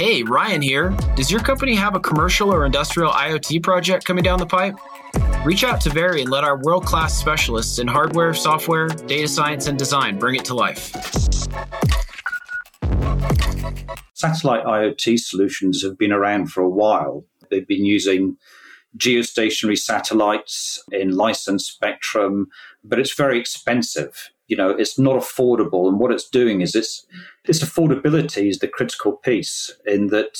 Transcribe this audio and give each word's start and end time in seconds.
Hey, 0.00 0.22
Ryan 0.22 0.62
here. 0.62 0.96
Does 1.14 1.30
your 1.30 1.40
company 1.42 1.74
have 1.74 1.94
a 1.94 2.00
commercial 2.00 2.50
or 2.50 2.64
industrial 2.64 3.12
IoT 3.12 3.62
project 3.62 4.06
coming 4.06 4.24
down 4.24 4.38
the 4.38 4.46
pipe? 4.46 4.74
Reach 5.44 5.62
out 5.62 5.78
to 5.82 5.90
Very 5.90 6.22
and 6.22 6.30
let 6.30 6.42
our 6.42 6.58
world 6.62 6.86
class 6.86 7.12
specialists 7.12 7.78
in 7.78 7.86
hardware, 7.86 8.32
software, 8.32 8.88
data 8.88 9.28
science, 9.28 9.66
and 9.66 9.78
design 9.78 10.18
bring 10.18 10.36
it 10.36 10.44
to 10.46 10.54
life. 10.54 10.90
Satellite 14.14 14.64
IoT 14.64 15.18
solutions 15.18 15.82
have 15.82 15.98
been 15.98 16.12
around 16.12 16.46
for 16.46 16.62
a 16.62 16.70
while. 16.70 17.26
They've 17.50 17.68
been 17.68 17.84
using 17.84 18.38
geostationary 18.96 19.76
satellites 19.76 20.82
in 20.92 21.14
licensed 21.14 21.74
spectrum, 21.74 22.46
but 22.82 22.98
it's 22.98 23.14
very 23.14 23.38
expensive. 23.38 24.30
You 24.46 24.56
know, 24.56 24.70
it's 24.70 24.98
not 24.98 25.16
affordable. 25.20 25.88
And 25.88 26.00
what 26.00 26.10
it's 26.10 26.26
doing 26.26 26.62
is 26.62 26.74
it's 26.74 27.06
this 27.46 27.62
affordability 27.62 28.48
is 28.48 28.58
the 28.58 28.68
critical 28.68 29.12
piece 29.12 29.70
in 29.86 30.08
that, 30.08 30.38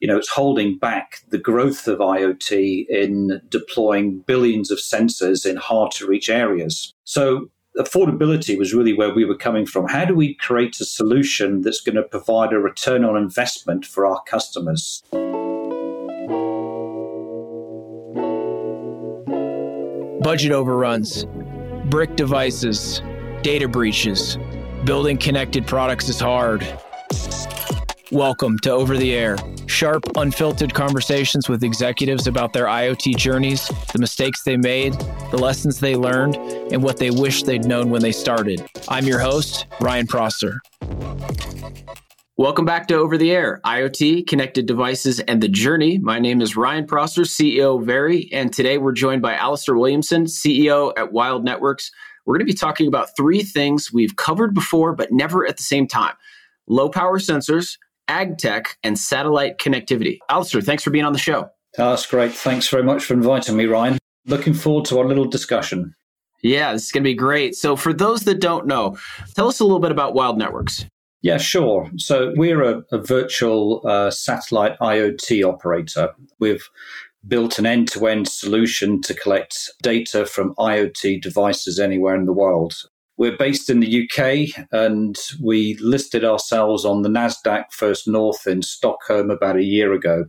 you 0.00 0.08
know, 0.08 0.16
it's 0.16 0.30
holding 0.30 0.78
back 0.78 1.18
the 1.28 1.38
growth 1.38 1.86
of 1.86 1.98
IoT 1.98 2.86
in 2.88 3.40
deploying 3.48 4.20
billions 4.26 4.70
of 4.70 4.78
sensors 4.78 5.46
in 5.48 5.56
hard 5.56 5.92
to 5.92 6.06
reach 6.06 6.28
areas. 6.28 6.92
So 7.04 7.50
affordability 7.78 8.58
was 8.58 8.74
really 8.74 8.92
where 8.92 9.14
we 9.14 9.24
were 9.24 9.36
coming 9.36 9.64
from. 9.64 9.86
How 9.88 10.04
do 10.04 10.14
we 10.14 10.34
create 10.34 10.80
a 10.80 10.84
solution 10.84 11.62
that's 11.62 11.80
going 11.80 11.96
to 11.96 12.02
provide 12.02 12.52
a 12.52 12.58
return 12.58 13.04
on 13.04 13.16
investment 13.16 13.86
for 13.86 14.06
our 14.06 14.22
customers? 14.24 15.02
Budget 20.22 20.52
overruns, 20.52 21.24
brick 21.86 22.14
devices, 22.16 23.00
data 23.42 23.68
breaches. 23.68 24.36
Building 24.84 25.18
connected 25.18 25.66
products 25.66 26.08
is 26.08 26.18
hard. 26.18 26.66
Welcome 28.10 28.58
to 28.60 28.70
Over 28.70 28.96
the 28.96 29.14
Air. 29.14 29.36
Sharp, 29.66 30.02
unfiltered 30.16 30.72
conversations 30.72 31.50
with 31.50 31.62
executives 31.62 32.26
about 32.26 32.54
their 32.54 32.64
IoT 32.64 33.16
journeys, 33.16 33.68
the 33.92 33.98
mistakes 33.98 34.42
they 34.42 34.56
made, 34.56 34.94
the 35.30 35.36
lessons 35.36 35.80
they 35.80 35.96
learned, 35.96 36.36
and 36.72 36.82
what 36.82 36.96
they 36.96 37.10
wish 37.10 37.42
they'd 37.42 37.66
known 37.66 37.90
when 37.90 38.00
they 38.00 38.10
started. 38.10 38.66
I'm 38.88 39.04
your 39.04 39.18
host, 39.18 39.66
Ryan 39.82 40.06
Prosser. 40.06 40.58
Welcome 42.38 42.64
back 42.64 42.88
to 42.88 42.94
Over 42.94 43.18
the 43.18 43.32
Air, 43.32 43.60
IoT, 43.66 44.26
connected 44.26 44.64
devices, 44.64 45.20
and 45.20 45.42
the 45.42 45.48
journey. 45.48 45.98
My 45.98 46.18
name 46.18 46.40
is 46.40 46.56
Ryan 46.56 46.86
Prosser, 46.86 47.22
CEO 47.22 47.78
of 47.78 47.86
Very, 47.86 48.30
and 48.32 48.50
today 48.50 48.78
we're 48.78 48.92
joined 48.92 49.20
by 49.20 49.34
Alistair 49.34 49.76
Williamson, 49.76 50.24
CEO 50.24 50.94
at 50.96 51.12
Wyld 51.12 51.44
Networks. 51.44 51.90
We're 52.30 52.38
going 52.38 52.46
to 52.46 52.52
be 52.52 52.56
talking 52.56 52.86
about 52.86 53.16
three 53.16 53.42
things 53.42 53.92
we've 53.92 54.14
covered 54.14 54.54
before, 54.54 54.94
but 54.94 55.10
never 55.10 55.44
at 55.48 55.56
the 55.56 55.64
same 55.64 55.88
time 55.88 56.14
low 56.68 56.88
power 56.88 57.18
sensors, 57.18 57.76
ag 58.06 58.38
tech, 58.38 58.78
and 58.84 58.96
satellite 58.96 59.58
connectivity. 59.58 60.18
Alistair, 60.28 60.60
thanks 60.60 60.84
for 60.84 60.90
being 60.90 61.04
on 61.04 61.12
the 61.12 61.18
show. 61.18 61.50
That's 61.76 62.06
great. 62.06 62.30
Thanks 62.30 62.68
very 62.68 62.84
much 62.84 63.04
for 63.04 63.14
inviting 63.14 63.56
me, 63.56 63.64
Ryan. 63.64 63.98
Looking 64.26 64.54
forward 64.54 64.84
to 64.84 65.00
our 65.00 65.06
little 65.06 65.24
discussion. 65.24 65.92
Yeah, 66.40 66.72
this 66.72 66.84
is 66.84 66.92
going 66.92 67.02
to 67.02 67.10
be 67.10 67.14
great. 67.14 67.56
So, 67.56 67.74
for 67.74 67.92
those 67.92 68.20
that 68.20 68.40
don't 68.40 68.68
know, 68.68 68.96
tell 69.34 69.48
us 69.48 69.58
a 69.58 69.64
little 69.64 69.80
bit 69.80 69.90
about 69.90 70.14
Wyld 70.14 70.36
Networks. 70.36 70.86
Yeah, 71.22 71.38
sure. 71.38 71.90
So, 71.96 72.32
we're 72.36 72.62
a, 72.62 72.84
a 72.92 72.98
virtual 72.98 73.82
uh, 73.84 74.12
satellite 74.12 74.78
IoT 74.78 75.44
operator. 75.44 76.14
We've 76.38 76.70
built 77.26 77.58
an 77.58 77.66
end 77.66 77.88
to 77.88 78.06
end 78.06 78.28
solution 78.28 79.00
to 79.02 79.14
collect 79.14 79.70
data 79.82 80.26
from 80.26 80.54
IoT 80.56 81.20
devices 81.20 81.78
anywhere 81.78 82.14
in 82.14 82.24
the 82.24 82.32
world. 82.32 82.74
We're 83.16 83.36
based 83.36 83.68
in 83.68 83.80
the 83.80 84.08
UK 84.08 84.64
and 84.72 85.16
we 85.42 85.76
listed 85.80 86.24
ourselves 86.24 86.84
on 86.84 87.02
the 87.02 87.10
NASDAQ 87.10 87.64
First 87.70 88.08
North 88.08 88.46
in 88.46 88.62
Stockholm 88.62 89.30
about 89.30 89.56
a 89.56 89.64
year 89.64 89.92
ago. 89.92 90.24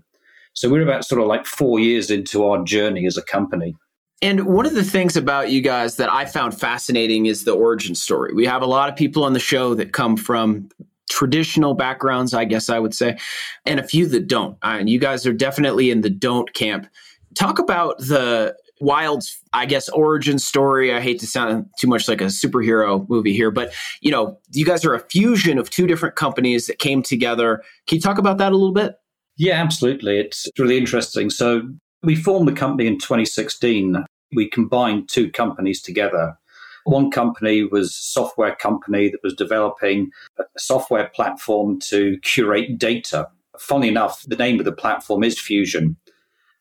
So 0.53 0.69
we're 0.69 0.84
about 0.84 1.06
sort 1.06 1.22
of 1.22 1.28
like 1.28 1.45
four 1.45 1.80
years 1.80 2.12
into 2.12 2.45
our 2.45 2.62
journey 2.64 3.06
as 3.06 3.16
a 3.16 3.23
company. 3.23 3.75
And 4.22 4.46
one 4.46 4.66
of 4.66 4.75
the 4.75 4.84
things 4.84 5.16
about 5.16 5.50
you 5.50 5.62
guys 5.62 5.96
that 5.96 6.12
I 6.12 6.25
found 6.25 6.59
fascinating 6.59 7.25
is 7.25 7.44
the 7.44 7.53
origin 7.53 7.96
story. 7.96 8.34
We 8.34 8.46
have 8.46 8.62
a 8.62 8.68
lot 8.68 8.90
of 8.90 8.96
people 8.96 9.24
on 9.24 9.34
the 9.34 9.40
show 9.40 9.74
that 9.75 9.94
come 9.94 10.16
from 10.16 10.69
traditional 11.12 11.74
backgrounds, 11.74 12.34
I 12.34 12.46
guess 12.46 12.70
I 12.70 12.80
would 12.80 12.96
say, 12.96 13.18
and 13.66 13.80
a 13.80 13.88
few 13.88 14.08
that 14.08 14.28
don't. 14.28 14.58
And 14.64 14.90
you 14.90 14.98
guys 14.98 15.28
are 15.28 15.34
definitely 15.34 15.92
in 15.92 16.02
the 16.02 16.10
don't 16.10 16.52
camp. 16.54 16.88
Talk 17.36 17.60
about 17.60 17.98
the 18.00 18.56
Wyld's, 18.80 19.40
I 19.54 19.66
guess, 19.66 19.90
origin 19.90 20.40
story. 20.40 20.94
I 20.94 21.02
hate 21.02 21.20
to 21.20 21.28
sound 21.28 21.66
too 21.80 21.88
much 21.88 22.08
like 22.08 22.22
a 22.22 22.26
superhero 22.26 23.08
movie 23.10 23.34
here, 23.34 23.52
but 23.52 23.74
you 24.02 24.10
know, 24.10 24.40
you 24.52 24.66
guys 24.66 24.84
are 24.86 24.96
a 24.96 25.00
fusion 25.00 25.58
of 25.60 25.70
two 25.70 25.86
different 25.86 26.16
companies 26.16 26.66
that 26.68 26.80
came 26.80 27.04
together. 27.04 27.62
Can 27.88 27.98
you 27.98 28.02
talk 28.02 28.18
about 28.18 28.38
that 28.40 28.52
a 28.52 28.58
little 28.58 28.74
bit? 28.74 28.96
Yeah, 29.38 29.62
absolutely. 29.62 30.20
It's 30.20 30.48
really 30.58 30.78
interesting. 30.78 31.30
So 31.30 31.62
we 32.04 32.16
formed 32.16 32.48
the 32.48 32.54
company 32.54 32.88
in 32.88 32.98
2016. 32.98 34.04
We 34.34 34.50
combined 34.50 35.10
two 35.10 35.30
companies 35.30 35.82
together. 35.82 36.38
One 36.86 37.12
company 37.12 37.64
was 37.64 37.90
a 37.90 37.94
software 37.94 38.56
company 38.56 39.09
that 39.09 39.24
was 39.24 39.34
developing 39.34 40.12
a 40.40 40.44
software 40.58 41.09
platform 41.14 41.80
to 41.90 42.18
curate 42.24 42.78
data. 42.78 43.28
Funnily 43.59 43.90
enough, 43.90 44.24
the 44.28 44.36
name 44.36 44.59
of 44.59 44.66
the 44.66 44.72
platform 44.72 45.24
is 45.24 45.40
Fusion. 45.40 45.97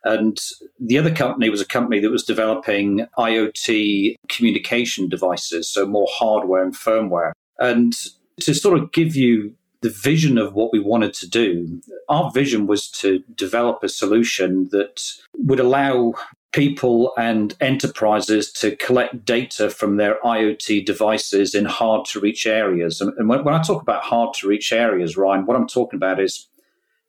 And 0.04 0.38
the 0.78 0.98
other 0.98 1.14
company 1.14 1.50
was 1.50 1.60
a 1.60 1.66
company 1.66 2.00
that 2.00 2.10
was 2.10 2.24
developing 2.24 3.06
IoT 3.18 4.16
communication 4.28 5.08
devices, 5.08 5.68
so 5.68 5.86
more 5.86 6.08
hardware 6.10 6.62
and 6.62 6.74
firmware. 6.74 7.32
And 7.58 7.94
to 8.40 8.54
sort 8.54 8.78
of 8.78 8.92
give 8.92 9.14
you 9.14 9.54
the 9.82 9.90
vision 9.90 10.38
of 10.38 10.54
what 10.54 10.72
we 10.72 10.80
wanted 10.80 11.14
to 11.14 11.28
do, 11.28 11.80
our 12.08 12.30
vision 12.30 12.66
was 12.66 12.88
to 12.90 13.20
develop 13.34 13.82
a 13.82 13.88
solution 13.88 14.68
that 14.72 15.02
would 15.34 15.60
allow 15.60 16.14
people 16.52 17.12
and 17.16 17.54
enterprises 17.60 18.50
to 18.52 18.74
collect 18.76 19.24
data 19.24 19.70
from 19.70 19.96
their 19.96 20.18
IoT 20.24 20.84
devices 20.84 21.54
in 21.54 21.64
hard 21.64 22.04
to 22.06 22.20
reach 22.20 22.46
areas. 22.46 23.00
And 23.00 23.28
when, 23.28 23.44
when 23.44 23.54
I 23.54 23.62
talk 23.62 23.82
about 23.82 24.02
hard 24.02 24.34
to 24.34 24.48
reach 24.48 24.72
areas, 24.72 25.16
Ryan, 25.16 25.46
what 25.46 25.56
I'm 25.56 25.68
talking 25.68 25.96
about 25.96 26.20
is 26.20 26.48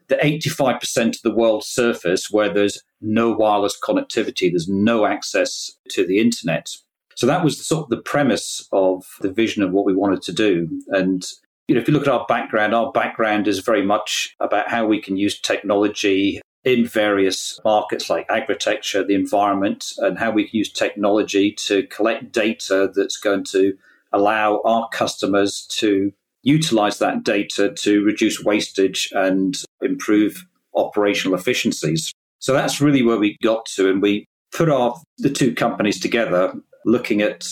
the 0.07 0.17
85% 0.17 1.15
of 1.15 1.21
the 1.23 1.33
world's 1.33 1.67
surface 1.67 2.29
where 2.29 2.53
there's 2.53 2.83
no 2.99 3.31
wireless 3.31 3.79
connectivity, 3.81 4.51
there's 4.51 4.67
no 4.67 5.05
access 5.05 5.71
to 5.89 6.05
the 6.05 6.19
internet. 6.19 6.67
So 7.15 7.25
that 7.27 7.43
was 7.43 7.65
sort 7.65 7.83
of 7.83 7.89
the 7.89 8.01
premise 8.01 8.67
of 8.71 9.05
the 9.21 9.31
vision 9.31 9.63
of 9.63 9.71
what 9.71 9.85
we 9.85 9.95
wanted 9.95 10.21
to 10.23 10.33
do. 10.33 10.67
And 10.89 11.25
you 11.67 11.75
know, 11.75 11.81
if 11.81 11.87
you 11.87 11.93
look 11.93 12.03
at 12.03 12.13
our 12.13 12.25
background, 12.27 12.75
our 12.75 12.91
background 12.91 13.47
is 13.47 13.59
very 13.59 13.85
much 13.85 14.35
about 14.39 14.69
how 14.69 14.85
we 14.85 15.01
can 15.01 15.17
use 15.17 15.39
technology 15.39 16.41
in 16.63 16.85
various 16.85 17.59
markets 17.63 18.09
like 18.09 18.25
agriculture, 18.29 19.03
the 19.03 19.15
environment, 19.15 19.93
and 19.97 20.19
how 20.19 20.31
we 20.31 20.47
can 20.47 20.57
use 20.57 20.71
technology 20.71 21.51
to 21.51 21.87
collect 21.87 22.31
data 22.31 22.91
that's 22.93 23.17
going 23.17 23.43
to 23.43 23.73
allow 24.13 24.61
our 24.63 24.87
customers 24.89 25.65
to 25.71 26.11
utilize 26.43 26.99
that 26.99 27.23
data 27.23 27.71
to 27.73 28.03
reduce 28.03 28.43
wastage 28.43 29.11
and 29.13 29.63
improve 29.81 30.45
operational 30.75 31.37
efficiencies. 31.37 32.13
So 32.39 32.53
that's 32.53 32.81
really 32.81 33.03
where 33.03 33.17
we 33.17 33.37
got 33.43 33.65
to. 33.77 33.89
And 33.89 34.01
we 34.01 34.25
put 34.51 34.69
our 34.69 34.95
the 35.19 35.29
two 35.29 35.53
companies 35.53 35.99
together 35.99 36.53
looking 36.85 37.21
at 37.21 37.47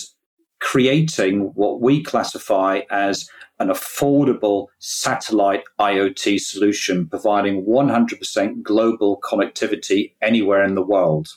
creating 0.59 1.52
what 1.56 1.81
we 1.81 2.03
classify 2.03 2.81
as 2.90 3.30
an 3.59 3.68
affordable 3.68 4.68
satellite 4.80 5.64
IoT 5.80 6.40
solution, 6.40 7.08
providing 7.08 7.66
100% 7.66 8.64
global 8.64 9.20
connectivity 9.22 10.14
anywhere 10.22 10.64
in 10.64 10.75
the 10.75 10.81
world. 10.81 11.28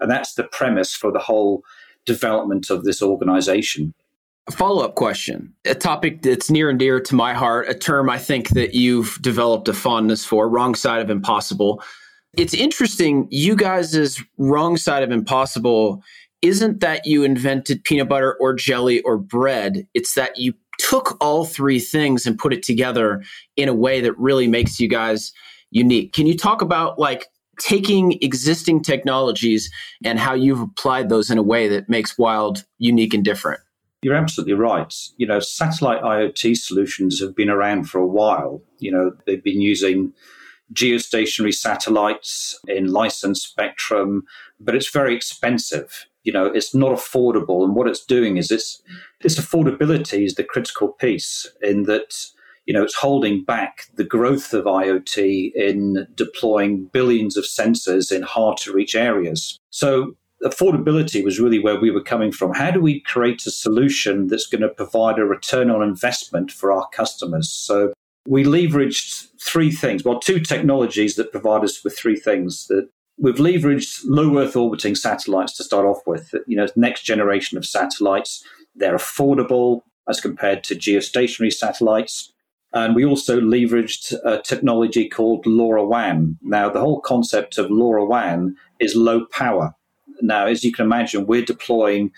And 0.00 0.10
that's 0.10 0.34
the 0.34 0.44
premise 0.44 0.94
for 0.94 1.12
the 1.12 1.18
whole 1.18 1.62
development 2.06 2.70
of 2.70 2.84
this 2.84 3.02
organization. 3.02 3.92
A 4.48 4.52
follow 4.52 4.84
up 4.84 4.94
question, 4.94 5.52
a 5.64 5.74
topic 5.74 6.22
that's 6.22 6.50
near 6.50 6.70
and 6.70 6.78
dear 6.78 7.00
to 7.00 7.14
my 7.14 7.34
heart, 7.34 7.68
a 7.68 7.74
term 7.74 8.08
I 8.08 8.18
think 8.18 8.50
that 8.50 8.74
you've 8.74 9.18
developed 9.20 9.68
a 9.68 9.72
fondness 9.72 10.24
for, 10.24 10.48
wrong 10.48 10.76
side 10.76 11.02
of 11.02 11.10
impossible. 11.10 11.82
It's 12.36 12.54
interesting, 12.54 13.26
you 13.30 13.56
guys' 13.56 14.22
wrong 14.38 14.76
side 14.76 15.02
of 15.02 15.10
impossible 15.10 16.02
isn't 16.46 16.80
that 16.80 17.06
you 17.06 17.24
invented 17.24 17.84
peanut 17.84 18.08
butter 18.08 18.36
or 18.40 18.54
jelly 18.54 19.00
or 19.02 19.18
bread, 19.18 19.86
it's 19.94 20.14
that 20.14 20.38
you 20.38 20.54
took 20.78 21.16
all 21.20 21.44
three 21.44 21.80
things 21.80 22.26
and 22.26 22.38
put 22.38 22.52
it 22.52 22.62
together 22.62 23.22
in 23.56 23.68
a 23.68 23.74
way 23.74 24.00
that 24.00 24.16
really 24.18 24.46
makes 24.46 24.78
you 24.78 24.88
guys 24.88 25.32
unique. 25.70 26.12
Can 26.12 26.26
you 26.26 26.36
talk 26.36 26.62
about 26.62 26.98
like 26.98 27.26
taking 27.58 28.18
existing 28.22 28.82
technologies 28.82 29.70
and 30.04 30.18
how 30.18 30.34
you've 30.34 30.60
applied 30.60 31.08
those 31.08 31.30
in 31.30 31.38
a 31.38 31.42
way 31.42 31.68
that 31.68 31.88
makes 31.88 32.16
Wyld 32.16 32.64
unique 32.78 33.14
and 33.14 33.24
different? 33.24 33.60
You're 34.02 34.14
absolutely 34.14 34.54
right. 34.54 34.94
You 35.16 35.26
know, 35.26 35.40
satellite 35.40 36.02
IoT 36.02 36.56
solutions 36.58 37.18
have 37.20 37.34
been 37.34 37.50
around 37.50 37.84
for 37.84 37.98
a 37.98 38.06
while. 38.06 38.62
You 38.78 38.92
know, 38.92 39.12
they've 39.26 39.42
been 39.42 39.62
using 39.62 40.12
geostationary 40.72 41.54
satellites 41.54 42.58
in 42.68 42.92
licensed 42.92 43.48
spectrum, 43.48 44.24
but 44.60 44.74
it's 44.74 44.90
very 44.90 45.14
expensive 45.16 46.06
you 46.26 46.32
know 46.32 46.46
it's 46.46 46.74
not 46.74 46.92
affordable 46.92 47.64
and 47.64 47.74
what 47.74 47.88
it's 47.88 48.04
doing 48.04 48.36
is 48.36 48.50
it's 48.50 48.82
affordability 49.24 50.24
is 50.24 50.34
the 50.34 50.44
critical 50.44 50.88
piece 50.88 51.46
in 51.62 51.84
that 51.84 52.12
you 52.66 52.74
know, 52.74 52.82
it's 52.82 52.96
holding 52.96 53.44
back 53.44 53.84
the 53.94 54.04
growth 54.04 54.52
of 54.52 54.64
IoT 54.64 55.52
in 55.54 56.06
deploying 56.14 56.86
billions 56.86 57.36
of 57.36 57.44
sensors 57.44 58.10
in 58.10 58.22
hard 58.22 58.56
to 58.58 58.72
reach 58.72 58.96
areas. 58.96 59.58
So 59.70 60.16
affordability 60.44 61.24
was 61.24 61.40
really 61.40 61.60
where 61.60 61.78
we 61.78 61.90
were 61.92 62.02
coming 62.02 62.32
from. 62.32 62.52
How 62.54 62.72
do 62.72 62.80
we 62.80 63.00
create 63.00 63.46
a 63.46 63.50
solution 63.50 64.26
that's 64.26 64.46
going 64.46 64.62
to 64.62 64.68
provide 64.68 65.18
a 65.18 65.24
return 65.24 65.70
on 65.70 65.82
investment 65.82 66.50
for 66.50 66.72
our 66.72 66.88
customers? 66.88 67.50
So 67.50 67.92
we 68.26 68.42
leveraged 68.42 69.28
three 69.40 69.70
things, 69.70 70.04
well, 70.04 70.18
two 70.18 70.40
technologies 70.40 71.14
that 71.14 71.30
provide 71.30 71.62
us 71.62 71.84
with 71.84 71.96
three 71.96 72.16
things 72.16 72.66
that 72.66 72.88
we've 73.18 73.36
leveraged 73.36 74.00
low 74.04 74.38
Earth 74.38 74.56
orbiting 74.56 74.94
satellites 74.94 75.56
to 75.56 75.64
start 75.64 75.86
off 75.86 76.00
with. 76.06 76.34
You 76.46 76.56
know, 76.56 76.66
next 76.76 77.02
generation 77.02 77.58
of 77.58 77.66
satellites, 77.66 78.44
they're 78.74 78.96
affordable 78.96 79.82
as 80.08 80.20
compared 80.20 80.62
to 80.64 80.74
geostationary 80.74 81.52
satellites. 81.52 82.32
And 82.72 82.94
we 82.94 83.04
also 83.04 83.40
leveraged 83.40 84.14
a 84.24 84.42
technology 84.42 85.08
called 85.08 85.44
LoRaWAN. 85.46 86.36
Now, 86.42 86.68
the 86.68 86.80
whole 86.80 87.00
concept 87.00 87.58
of 87.58 87.70
LoRaWAN 87.70 88.54
is 88.80 88.94
low 88.94 89.24
power. 89.26 89.74
Now, 90.20 90.46
as 90.46 90.62
you 90.62 90.72
can 90.72 90.84
imagine, 90.84 91.26
we're 91.26 91.44
deploying 91.44 92.12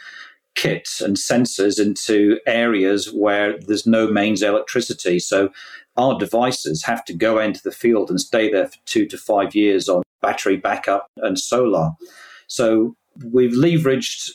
kits 0.54 1.00
and 1.00 1.16
sensors 1.16 1.80
into 1.80 2.38
areas 2.46 3.12
where 3.12 3.58
there's 3.60 3.86
no 3.86 4.10
mains 4.10 4.42
electricity. 4.42 5.18
So 5.18 5.50
our 5.96 6.18
devices 6.18 6.84
have 6.84 7.04
to 7.06 7.14
go 7.14 7.38
into 7.38 7.62
the 7.62 7.70
field 7.70 8.10
and 8.10 8.20
stay 8.20 8.50
there 8.50 8.66
for 8.68 8.78
two 8.84 9.06
to 9.06 9.18
five 9.18 9.54
years 9.54 9.88
on 9.88 10.02
battery 10.20 10.56
backup 10.56 11.06
and 11.18 11.38
solar. 11.38 11.90
So 12.48 12.96
we've 13.24 13.52
leveraged 13.52 14.32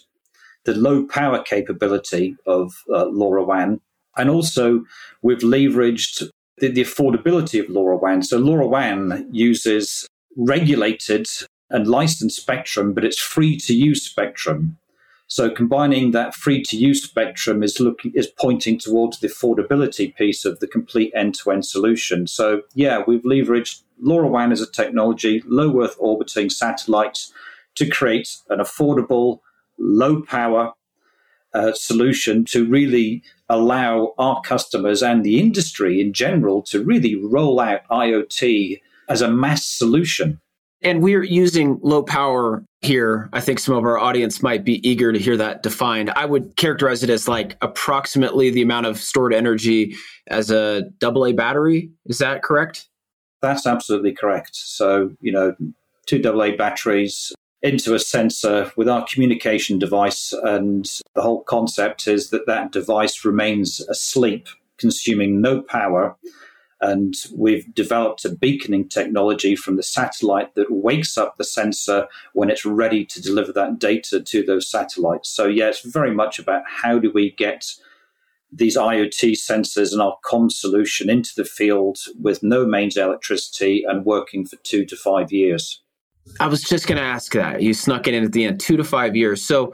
the 0.66 0.76
low 0.76 1.06
power 1.06 1.42
capability 1.44 2.38
of 2.46 2.74
uh, 2.94 3.06
LoRaWAN 3.06 3.80
and 4.18 4.30
also, 4.30 4.86
we've 5.22 5.40
leveraged 5.40 6.30
the, 6.58 6.70
the 6.70 6.82
affordability 6.82 7.60
of 7.60 7.68
LoRaWAN. 7.68 8.24
So, 8.24 8.40
LoRaWAN 8.40 9.28
uses 9.32 10.08
regulated 10.38 11.28
and 11.70 11.88
licensed 11.88 12.40
spectrum, 12.40 12.94
but 12.94 13.06
it's 13.06 13.20
free 13.20 13.58
to 13.58 13.74
use 13.74 14.04
spectrum. 14.04 14.78
So 15.28 15.50
combining 15.50 16.12
that 16.12 16.36
free 16.36 16.62
to 16.64 16.78
use 16.78 17.04
spectrum 17.04 17.64
is 17.64 17.80
looking 17.80 18.12
is 18.14 18.28
pointing 18.28 18.78
towards 18.78 19.20
the 19.20 19.28
affordability 19.28 20.16
piece 20.16 20.46
of 20.46 20.60
the 20.60 20.68
complete 20.68 21.12
end 21.16 21.36
to 21.36 21.52
end 21.52 21.66
solution. 21.66 22.28
So 22.28 22.62
yeah, 22.76 23.04
we've 23.08 23.24
leveraged 23.24 23.82
LoRaWAN 24.04 24.52
as 24.52 24.62
a 24.62 24.70
technology, 24.70 25.42
low 25.48 25.82
Earth 25.82 25.96
orbiting 25.98 26.50
satellites 26.50 27.34
to 27.76 27.90
create 27.90 28.38
an 28.50 28.60
affordable, 28.60 29.40
low 29.78 30.22
power 30.22 30.74
uh, 31.54 31.72
solution 31.74 32.46
to 32.46 32.66
really 32.66 33.24
allow 33.50 34.14
our 34.18 34.42
customers 34.42 35.02
and 35.04 35.24
the 35.24 35.40
industry 35.40 36.02
in 36.02 36.14
general 36.14 36.62
to 36.64 36.84
really 36.84 37.16
roll 37.16 37.60
out 37.60 37.82
IoT 37.90 38.82
as 39.10 39.22
a 39.22 39.32
mass 39.32 39.66
solution. 39.66 40.40
And 40.82 41.02
we're 41.02 41.24
using 41.24 41.80
low 41.82 42.04
power 42.04 42.66
here. 42.86 43.30
I 43.34 43.42
think 43.42 43.60
some 43.60 43.76
of 43.76 43.84
our 43.84 43.98
audience 43.98 44.42
might 44.42 44.64
be 44.64 44.88
eager 44.88 45.12
to 45.12 45.20
hear 45.20 45.38
that 45.38 45.64
defined. 45.64 46.12
I 46.16 46.26
would 46.26 46.56
characterize 46.56 47.04
it 47.04 47.10
as 47.10 47.28
like 47.28 47.58
approximately 47.62 48.50
the 48.50 48.62
amount 48.62 48.86
of 48.86 49.00
stored 49.00 49.34
energy 49.34 49.96
as 50.28 50.52
a 50.52 50.84
AA 51.04 51.32
battery. 51.32 51.92
Is 52.06 52.20
that 52.20 52.44
correct? 52.44 52.88
That's 53.42 53.68
absolutely 53.68 54.14
correct. 54.14 54.56
So, 54.56 55.12
you 55.20 55.32
know, 55.32 55.56
two 56.06 56.22
AA 56.24 56.56
batteries 56.56 57.34
into 57.62 57.96
a 57.96 58.00
sensor 58.00 58.72
with 58.76 58.90
our 58.90 59.06
communication 59.12 59.80
device. 59.80 60.34
And 60.44 60.86
the 61.16 61.22
whole 61.22 61.44
concept 61.44 62.08
is 62.08 62.30
that 62.30 62.46
that 62.46 62.72
device 62.72 63.24
remains 63.24 63.80
asleep, 63.82 64.48
consuming 64.78 65.42
no 65.42 65.62
power. 65.62 66.16
And 66.84 67.16
we've 67.34 67.74
developed 67.74 68.26
a 68.26 68.36
beaconing 68.36 68.90
technology 68.90 69.56
from 69.56 69.78
the 69.78 69.84
satellite 69.84 70.54
that 70.56 70.70
wakes 70.70 71.18
up 71.18 71.38
the 71.38 71.46
sensor 71.46 72.08
when 72.34 72.50
it's 72.50 72.66
ready 72.66 73.06
to 73.06 73.22
deliver 73.22 73.54
that 73.54 73.80
data 73.80 74.20
to 74.20 74.44
those 74.44 74.70
satellites. 74.70 75.30
So, 75.30 75.48
yeah, 75.48 75.70
it's 75.70 75.80
very 75.80 76.14
much 76.14 76.40
about 76.40 76.64
how 76.68 77.00
do 77.00 77.10
we 77.10 77.32
get 77.32 77.72
these 78.52 78.76
IoT 78.76 79.32
sensors 79.32 79.94
and 79.94 80.02
our 80.02 80.18
com 80.26 80.50
solution 80.50 81.10
into 81.10 81.32
the 81.38 81.46
field 81.46 82.00
with 82.22 82.44
no 82.44 82.66
mains 82.66 82.98
electricity 82.98 83.86
and 83.88 84.06
working 84.06 84.46
for 84.46 84.58
two 84.58 84.86
to 84.86 84.98
five 84.98 85.32
years. 85.32 85.82
I 86.42 86.48
was 86.48 86.64
just 86.64 86.86
going 86.88 86.98
to 86.98 87.04
ask 87.04 87.34
that. 87.34 87.62
You 87.62 87.74
snuck 87.74 88.08
it 88.08 88.14
in 88.14 88.26
at 88.26 88.34
the 88.34 88.44
end, 88.44 88.60
two 88.60 88.76
to 88.76 88.84
five 88.84 89.16
years. 89.16 89.42
So, 89.42 89.74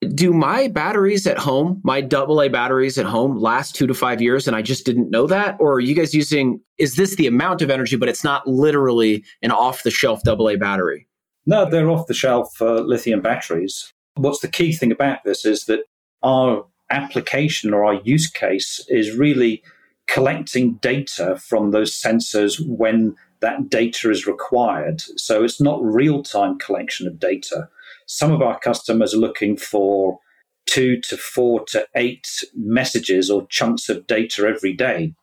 do 0.00 0.32
my 0.32 0.68
batteries 0.68 1.26
at 1.26 1.38
home, 1.38 1.80
my 1.82 2.00
AA 2.00 2.48
batteries 2.48 2.98
at 2.98 3.06
home, 3.06 3.36
last 3.38 3.74
two 3.74 3.86
to 3.86 3.94
five 3.94 4.22
years? 4.22 4.46
And 4.46 4.56
I 4.56 4.62
just 4.62 4.86
didn't 4.86 5.10
know 5.10 5.26
that? 5.26 5.56
Or 5.58 5.74
are 5.74 5.80
you 5.80 5.94
guys 5.94 6.14
using, 6.14 6.60
is 6.78 6.96
this 6.96 7.16
the 7.16 7.26
amount 7.26 7.62
of 7.62 7.70
energy, 7.70 7.96
but 7.96 8.08
it's 8.08 8.24
not 8.24 8.46
literally 8.46 9.24
an 9.42 9.50
off 9.50 9.82
the 9.82 9.90
shelf 9.90 10.20
AA 10.26 10.56
battery? 10.56 11.08
No, 11.46 11.68
they're 11.68 11.90
off 11.90 12.06
the 12.06 12.14
shelf 12.14 12.60
uh, 12.60 12.80
lithium 12.80 13.20
batteries. 13.20 13.92
What's 14.14 14.40
the 14.40 14.48
key 14.48 14.72
thing 14.72 14.92
about 14.92 15.24
this 15.24 15.44
is 15.44 15.64
that 15.64 15.80
our 16.22 16.64
application 16.90 17.74
or 17.74 17.84
our 17.84 17.94
use 18.04 18.30
case 18.30 18.84
is 18.88 19.16
really 19.16 19.62
collecting 20.06 20.74
data 20.74 21.36
from 21.36 21.70
those 21.70 21.92
sensors 21.92 22.60
when 22.66 23.14
that 23.40 23.68
data 23.68 24.10
is 24.10 24.26
required. 24.26 25.00
So 25.16 25.44
it's 25.44 25.60
not 25.60 25.82
real 25.82 26.22
time 26.22 26.58
collection 26.58 27.06
of 27.06 27.20
data. 27.20 27.68
Some 28.08 28.32
of 28.32 28.42
our 28.42 28.58
customers 28.58 29.14
are 29.14 29.18
looking 29.18 29.56
for 29.56 30.18
two 30.66 31.00
to 31.08 31.16
four 31.16 31.64
to 31.68 31.86
eight 31.94 32.26
messages 32.54 33.30
or 33.30 33.46
chunks 33.48 33.88
of 33.88 34.06
data 34.06 34.46
every 34.46 34.72
day. 34.72 35.14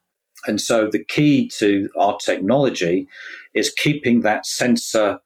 And 0.48 0.62
so 0.62 0.90
the 0.90 1.04
key 1.04 1.50
to 1.58 1.90
our 2.00 2.18
technology 2.18 3.08
is 3.54 3.74
keeping 3.76 4.22
that 4.22 4.46
sensor 4.46 5.20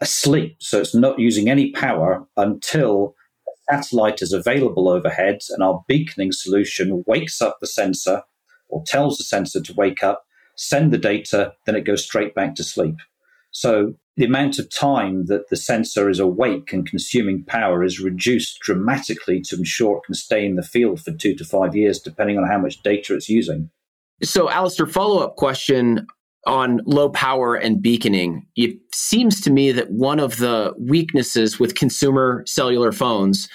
asleep. 0.00 0.56
So 0.60 0.78
it's 0.78 0.94
not 0.94 1.18
using 1.18 1.50
any 1.50 1.72
power 1.72 2.24
until 2.36 3.14
a 3.48 3.74
satellite 3.74 4.22
is 4.22 4.32
available 4.32 4.88
overhead 4.88 5.40
and 5.50 5.62
our 5.62 5.82
beaconing 5.88 6.32
solution 6.32 7.02
wakes 7.06 7.42
up 7.42 7.58
the 7.60 7.66
sensor 7.66 8.22
or 8.68 8.84
tells 8.86 9.18
the 9.18 9.24
sensor 9.24 9.60
to 9.62 9.74
wake 9.74 10.04
up 10.04 10.22
send 10.60 10.92
the 10.92 10.98
data, 10.98 11.54
then 11.64 11.74
it 11.74 11.86
goes 11.86 12.04
straight 12.04 12.34
back 12.34 12.54
to 12.54 12.62
sleep. 12.62 12.96
So 13.50 13.94
the 14.16 14.24
amount 14.24 14.58
of 14.58 14.70
time 14.70 15.26
that 15.26 15.48
the 15.48 15.56
sensor 15.56 16.08
is 16.08 16.18
awake 16.18 16.72
and 16.72 16.86
consuming 16.86 17.44
power 17.44 17.82
is 17.82 18.00
reduced 18.00 18.58
dramatically 18.60 19.40
to 19.42 19.56
ensure 19.56 19.96
it 19.96 20.04
can 20.04 20.14
stay 20.14 20.44
in 20.44 20.56
the 20.56 20.62
field 20.62 21.00
for 21.00 21.12
two 21.12 21.34
to 21.36 21.44
five 21.44 21.74
years, 21.74 21.98
depending 21.98 22.38
on 22.38 22.46
how 22.46 22.58
much 22.58 22.82
data 22.82 23.14
it's 23.14 23.28
using. 23.28 23.70
So, 24.22 24.50
Alistair, 24.50 24.86
follow 24.86 25.22
up 25.22 25.36
question 25.36 26.06
on 26.46 26.80
low 26.84 27.08
power 27.10 27.54
and 27.54 27.82
beaconing. 27.82 28.46
It 28.56 28.76
seems 28.94 29.40
to 29.42 29.50
me 29.50 29.72
that 29.72 29.90
one 29.90 30.20
of 30.20 30.38
the 30.38 30.74
weaknesses 30.78 31.58
with 31.58 31.74
consumer 31.74 32.42
cellular 32.46 32.92
phones 32.92 33.48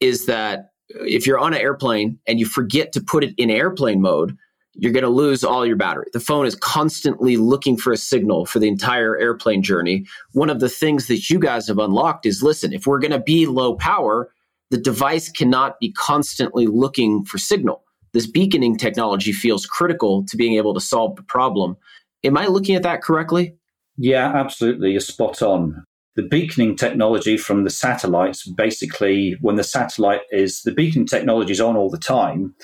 is 0.00 0.26
that 0.26 0.70
if 0.88 1.26
you're 1.26 1.38
on 1.38 1.54
an 1.54 1.60
airplane 1.60 2.18
and 2.26 2.38
you 2.38 2.46
forget 2.46 2.92
to 2.92 3.00
put 3.00 3.24
it 3.24 3.34
in 3.36 3.50
airplane 3.50 4.00
mode, 4.00 4.36
you're 4.74 4.92
going 4.92 5.04
to 5.04 5.08
lose 5.08 5.44
all 5.44 5.64
your 5.64 5.76
battery. 5.76 6.06
The 6.12 6.20
phone 6.20 6.46
is 6.46 6.54
constantly 6.56 7.36
looking 7.36 7.76
for 7.76 7.92
a 7.92 7.96
signal 7.96 8.46
for 8.46 8.58
the 8.58 8.68
entire 8.68 9.16
airplane 9.18 9.62
journey. 9.62 10.04
One 10.32 10.50
of 10.50 10.60
the 10.60 10.68
things 10.68 11.06
that 11.06 11.30
you 11.30 11.38
guys 11.38 11.68
have 11.68 11.78
unlocked 11.78 12.26
is 12.26 12.42
listen, 12.42 12.72
if 12.72 12.86
we're 12.86 12.98
going 12.98 13.12
to 13.12 13.20
be 13.20 13.46
low 13.46 13.76
power, 13.76 14.30
the 14.70 14.78
device 14.78 15.28
cannot 15.30 15.78
be 15.78 15.92
constantly 15.92 16.66
looking 16.66 17.24
for 17.24 17.38
signal. 17.38 17.82
This 18.12 18.26
beaconing 18.26 18.76
technology 18.76 19.32
feels 19.32 19.66
critical 19.66 20.24
to 20.26 20.36
being 20.36 20.56
able 20.56 20.74
to 20.74 20.80
solve 20.80 21.16
the 21.16 21.22
problem. 21.22 21.76
Am 22.22 22.36
I 22.36 22.46
looking 22.46 22.74
at 22.74 22.82
that 22.82 23.02
correctly? 23.02 23.56
Yeah, 23.96 24.32
absolutely. 24.34 24.92
You're 24.92 25.00
spot 25.00 25.42
on. 25.42 25.84
The 26.16 26.22
beaconing 26.22 26.76
technology 26.76 27.36
from 27.36 27.64
the 27.64 27.70
satellites 27.70 28.46
basically, 28.46 29.36
when 29.40 29.56
the 29.56 29.64
satellite 29.64 30.20
is, 30.30 30.62
the 30.62 30.72
beaconing 30.72 31.06
technology 31.06 31.52
is 31.52 31.60
on 31.60 31.76
all 31.76 31.90
the 31.90 31.98
time 31.98 32.54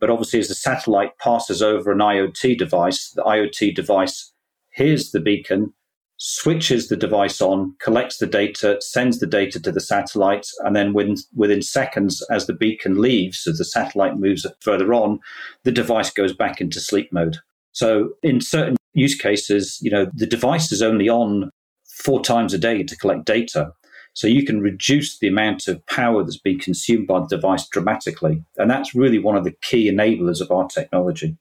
but 0.00 0.10
obviously, 0.10 0.40
as 0.40 0.48
the 0.48 0.54
satellite 0.54 1.18
passes 1.18 1.62
over 1.62 1.92
an 1.92 1.98
IoT 1.98 2.58
device, 2.58 3.12
the 3.14 3.22
IoT 3.22 3.74
device 3.74 4.32
hears 4.72 5.10
the 5.10 5.20
beacon, 5.20 5.74
switches 6.16 6.88
the 6.88 6.96
device 6.96 7.40
on, 7.40 7.74
collects 7.80 8.18
the 8.18 8.26
data, 8.26 8.78
sends 8.80 9.18
the 9.18 9.26
data 9.26 9.60
to 9.60 9.70
the 9.70 9.80
satellite, 9.80 10.46
and 10.60 10.74
then 10.74 10.92
within, 10.94 11.16
within 11.34 11.62
seconds, 11.62 12.24
as 12.30 12.46
the 12.46 12.54
beacon 12.54 13.00
leaves, 13.00 13.46
as 13.46 13.58
the 13.58 13.64
satellite 13.64 14.18
moves 14.18 14.46
further 14.60 14.92
on, 14.94 15.20
the 15.64 15.72
device 15.72 16.10
goes 16.10 16.34
back 16.34 16.60
into 16.60 16.80
sleep 16.80 17.12
mode. 17.12 17.36
So, 17.72 18.10
in 18.22 18.40
certain 18.40 18.76
use 18.94 19.14
cases, 19.14 19.78
you 19.80 19.90
know, 19.90 20.10
the 20.14 20.26
device 20.26 20.72
is 20.72 20.82
only 20.82 21.08
on 21.08 21.50
four 22.02 22.22
times 22.22 22.54
a 22.54 22.58
day 22.58 22.82
to 22.82 22.96
collect 22.96 23.26
data. 23.26 23.72
So 24.12 24.26
you 24.26 24.44
can 24.44 24.60
reduce 24.60 25.18
the 25.18 25.28
amount 25.28 25.68
of 25.68 25.84
power 25.86 26.22
that's 26.22 26.38
being 26.38 26.58
consumed 26.58 27.06
by 27.06 27.20
the 27.20 27.26
device 27.26 27.68
dramatically. 27.68 28.44
And 28.56 28.70
that's 28.70 28.94
really 28.94 29.18
one 29.18 29.36
of 29.36 29.44
the 29.44 29.54
key 29.62 29.90
enablers 29.90 30.40
of 30.40 30.50
our 30.50 30.66
technology. 30.66 31.36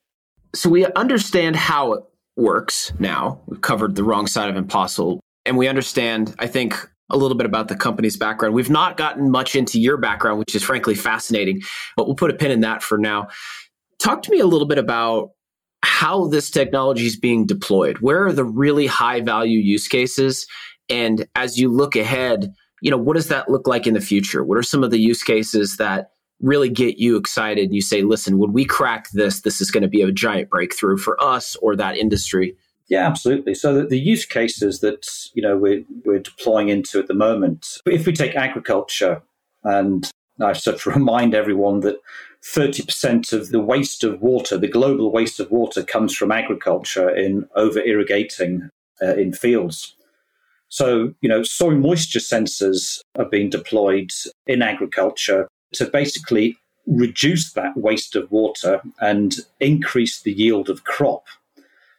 So 0.53 0.69
we 0.69 0.85
understand 0.85 1.55
how 1.55 1.93
it 1.93 2.03
works 2.35 2.93
now. 2.99 3.41
We've 3.47 3.61
covered 3.61 3.95
the 3.95 4.03
wrong 4.03 4.27
side 4.27 4.49
of 4.49 4.55
impossible. 4.55 5.19
And 5.45 5.57
we 5.57 5.67
understand, 5.67 6.35
I 6.39 6.47
think, 6.47 6.75
a 7.09 7.17
little 7.17 7.37
bit 7.37 7.45
about 7.45 7.67
the 7.67 7.75
company's 7.75 8.17
background. 8.17 8.53
We've 8.53 8.69
not 8.69 8.97
gotten 8.97 9.31
much 9.31 9.55
into 9.55 9.79
your 9.79 9.97
background, 9.97 10.39
which 10.39 10.55
is 10.55 10.63
frankly 10.63 10.95
fascinating, 10.95 11.61
but 11.97 12.05
we'll 12.05 12.15
put 12.15 12.31
a 12.31 12.35
pin 12.35 12.51
in 12.51 12.61
that 12.61 12.83
for 12.83 12.97
now. 12.97 13.29
Talk 13.97 14.21
to 14.23 14.31
me 14.31 14.39
a 14.39 14.45
little 14.45 14.67
bit 14.67 14.77
about 14.77 15.31
how 15.81 16.27
this 16.27 16.51
technology 16.51 17.05
is 17.05 17.17
being 17.17 17.45
deployed. 17.45 17.97
Where 17.99 18.25
are 18.25 18.33
the 18.33 18.43
really 18.43 18.85
high 18.85 19.21
value 19.21 19.59
use 19.59 19.87
cases? 19.87 20.45
And 20.89 21.27
as 21.35 21.59
you 21.59 21.69
look 21.69 21.95
ahead, 21.95 22.53
you 22.81 22.89
know, 22.89 22.97
what 22.97 23.15
does 23.15 23.27
that 23.27 23.49
look 23.49 23.67
like 23.67 23.85
in 23.85 23.93
the 23.93 24.01
future? 24.01 24.43
What 24.43 24.57
are 24.57 24.63
some 24.63 24.83
of 24.83 24.91
the 24.91 24.99
use 24.99 25.23
cases 25.23 25.77
that 25.77 26.11
really 26.41 26.69
get 26.69 26.97
you 26.97 27.17
excited 27.17 27.73
you 27.73 27.81
say, 27.81 28.01
listen, 28.01 28.37
when 28.37 28.53
we 28.53 28.65
crack 28.65 29.09
this, 29.11 29.41
this 29.41 29.59
is 29.59 29.71
going 29.71 29.83
to 29.83 29.89
be 29.89 30.01
a 30.01 30.11
giant 30.11 30.49
breakthrough 30.49 30.97
for 30.97 31.21
us 31.21 31.55
or 31.57 31.75
that 31.75 31.97
industry? 31.97 32.55
Yeah, 32.87 33.05
absolutely. 33.05 33.53
So 33.53 33.75
the, 33.75 33.85
the 33.85 33.99
use 33.99 34.25
cases 34.25 34.79
that 34.79 35.07
you 35.33 35.43
know 35.43 35.57
we're, 35.57 35.83
we're 36.05 36.19
deploying 36.19 36.69
into 36.69 36.99
at 36.99 37.07
the 37.07 37.13
moment, 37.13 37.77
if 37.85 38.07
we 38.07 38.13
take 38.13 38.35
agriculture, 38.35 39.21
and 39.63 40.09
I 40.41 40.53
sort 40.53 40.77
of 40.77 40.85
remind 40.95 41.35
everyone 41.35 41.81
that 41.81 41.97
30% 42.43 43.33
of 43.33 43.49
the 43.49 43.59
waste 43.59 44.03
of 44.03 44.21
water, 44.21 44.57
the 44.57 44.67
global 44.67 45.11
waste 45.11 45.39
of 45.39 45.51
water, 45.51 45.83
comes 45.83 46.15
from 46.15 46.31
agriculture 46.31 47.09
in 47.09 47.47
over 47.55 47.79
irrigating 47.79 48.69
uh, 49.01 49.13
in 49.15 49.33
fields. 49.33 49.95
So, 50.69 51.13
you 51.21 51.29
know, 51.29 51.43
soil 51.43 51.75
moisture 51.75 52.19
sensors 52.19 53.01
are 53.17 53.25
being 53.25 53.49
deployed 53.49 54.11
in 54.47 54.61
agriculture 54.61 55.47
to 55.73 55.85
basically 55.85 56.57
reduce 56.85 57.53
that 57.53 57.75
waste 57.75 58.15
of 58.15 58.31
water 58.31 58.81
and 58.99 59.35
increase 59.59 60.21
the 60.21 60.31
yield 60.31 60.69
of 60.69 60.83
crop. 60.83 61.25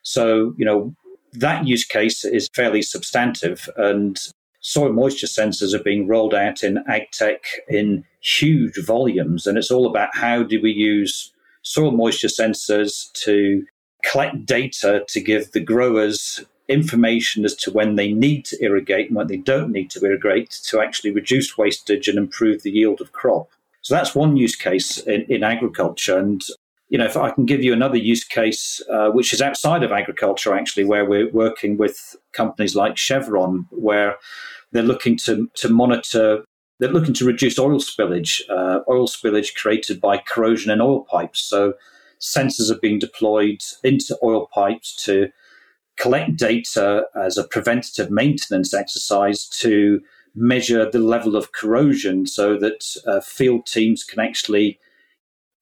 So, 0.02 0.54
you 0.56 0.64
know, 0.64 0.94
that 1.32 1.66
use 1.66 1.84
case 1.84 2.24
is 2.24 2.48
fairly 2.54 2.82
substantive 2.82 3.68
and 3.76 4.18
soil 4.60 4.92
moisture 4.92 5.26
sensors 5.26 5.74
are 5.74 5.82
being 5.82 6.06
rolled 6.06 6.34
out 6.34 6.62
in 6.62 6.84
ag 6.88 7.10
tech 7.12 7.44
in 7.68 8.04
huge 8.20 8.76
volumes. 8.84 9.46
And 9.46 9.56
it's 9.56 9.70
all 9.70 9.86
about 9.86 10.14
how 10.14 10.42
do 10.42 10.60
we 10.60 10.70
use 10.70 11.32
soil 11.62 11.92
moisture 11.92 12.28
sensors 12.28 13.12
to 13.24 13.64
collect 14.04 14.46
data 14.46 15.04
to 15.08 15.20
give 15.20 15.52
the 15.52 15.60
growers 15.60 16.44
information 16.70 17.44
as 17.44 17.54
to 17.56 17.70
when 17.70 17.96
they 17.96 18.12
need 18.12 18.44
to 18.46 18.64
irrigate 18.64 19.08
and 19.08 19.16
when 19.16 19.26
they 19.26 19.36
don't 19.36 19.72
need 19.72 19.90
to 19.90 20.04
irrigate 20.04 20.50
to 20.64 20.80
actually 20.80 21.10
reduce 21.10 21.58
wastage 21.58 22.08
and 22.08 22.16
improve 22.16 22.62
the 22.62 22.70
yield 22.70 23.00
of 23.00 23.12
crop. 23.12 23.48
So 23.82 23.94
that's 23.94 24.14
one 24.14 24.36
use 24.36 24.56
case 24.56 24.98
in, 24.98 25.22
in 25.22 25.42
agriculture. 25.42 26.16
And, 26.18 26.42
you 26.88 26.98
know, 26.98 27.06
if 27.06 27.16
I 27.16 27.30
can 27.30 27.44
give 27.44 27.64
you 27.64 27.72
another 27.72 27.96
use 27.96 28.24
case, 28.24 28.80
uh, 28.90 29.10
which 29.10 29.32
is 29.32 29.42
outside 29.42 29.82
of 29.82 29.92
agriculture, 29.92 30.54
actually, 30.54 30.84
where 30.84 31.04
we're 31.04 31.30
working 31.32 31.76
with 31.76 32.16
companies 32.32 32.76
like 32.76 32.96
Chevron, 32.96 33.66
where 33.70 34.16
they're 34.72 34.82
looking 34.82 35.16
to, 35.18 35.50
to 35.54 35.68
monitor, 35.68 36.44
they're 36.78 36.92
looking 36.92 37.14
to 37.14 37.24
reduce 37.24 37.58
oil 37.58 37.80
spillage, 37.80 38.42
uh, 38.48 38.80
oil 38.88 39.08
spillage 39.08 39.54
created 39.54 40.00
by 40.00 40.18
corrosion 40.18 40.70
in 40.70 40.80
oil 40.80 41.04
pipes. 41.04 41.40
So 41.40 41.74
sensors 42.20 42.70
are 42.70 42.78
being 42.78 42.98
deployed 42.98 43.62
into 43.82 44.16
oil 44.22 44.46
pipes 44.52 44.94
to 45.04 45.30
collect 46.00 46.36
data 46.36 47.04
as 47.14 47.36
a 47.36 47.46
preventative 47.46 48.10
maintenance 48.10 48.72
exercise 48.72 49.46
to 49.46 50.00
measure 50.34 50.90
the 50.90 50.98
level 50.98 51.36
of 51.36 51.52
corrosion 51.52 52.26
so 52.26 52.56
that 52.56 52.84
uh, 53.06 53.20
field 53.20 53.66
teams 53.66 54.02
can 54.02 54.20
actually 54.20 54.78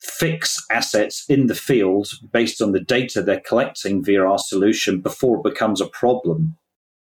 fix 0.01 0.65
assets 0.71 1.25
in 1.29 1.49
the 1.49 1.55
field 1.55 2.09
based 2.33 2.63
on 2.63 2.71
the 2.71 2.81
data 2.81 3.21
they're 3.21 3.41
collecting 3.41 4.05
via 4.05 4.25
our 4.25 4.39
solution 4.39 5.01
before 5.01 5.39
it 5.39 5.43
becomes 5.43 5.81
a 5.81 5.89
problem. 5.89 6.57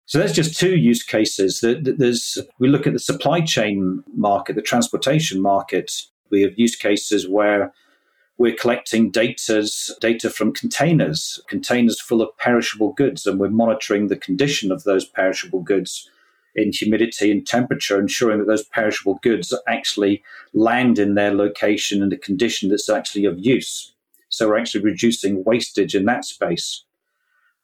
So 0.06 0.17
that's 0.17 0.34
just 0.34 0.58
two 0.58 0.77
use 0.77 1.03
cases. 1.03 1.60
There's 1.62 2.38
we 2.60 2.70
look 2.70 2.88
at 2.88 2.94
the 2.94 3.00
supply 3.00 3.41
chain 3.41 4.03
market, 4.15 4.56
the 4.56 4.62
transportation 4.62 5.41
market. 5.41 5.91
We 6.32 6.41
have 6.41 6.53
use 6.58 6.75
cases 6.75 7.27
where 7.27 7.74
we're 8.38 8.56
collecting 8.56 9.10
data's, 9.10 9.96
data 10.00 10.29
from 10.29 10.53
containers, 10.53 11.41
containers 11.48 12.00
full 12.00 12.22
of 12.22 12.36
perishable 12.38 12.94
goods, 12.94 13.25
and 13.25 13.39
we're 13.39 13.50
monitoring 13.50 14.08
the 14.08 14.15
condition 14.15 14.72
of 14.72 14.84
those 14.84 15.06
perishable 15.06 15.62
goods 15.62 16.10
in 16.56 16.72
humidity 16.72 17.32
and 17.32 17.46
temperature, 17.46 18.00
ensuring 18.00 18.39
that 18.39 18.48
those 18.48 18.65
perishable 18.65 19.20
goods 19.22 19.53
actually 19.67 20.24
land 20.53 21.00
in 21.00 21.15
their 21.15 21.34
location 21.34 22.01
in 22.01 22.12
a 22.12 22.17
condition 22.17 22.70
that's 22.70 22.89
actually 22.89 23.25
of 23.25 23.38
use. 23.39 23.94
So 24.29 24.48
we're 24.48 24.58
actually 24.58 24.84
reducing 24.84 25.44
wastage 25.44 25.96
in 25.96 26.06
that 26.06 26.25
space. 26.25 26.84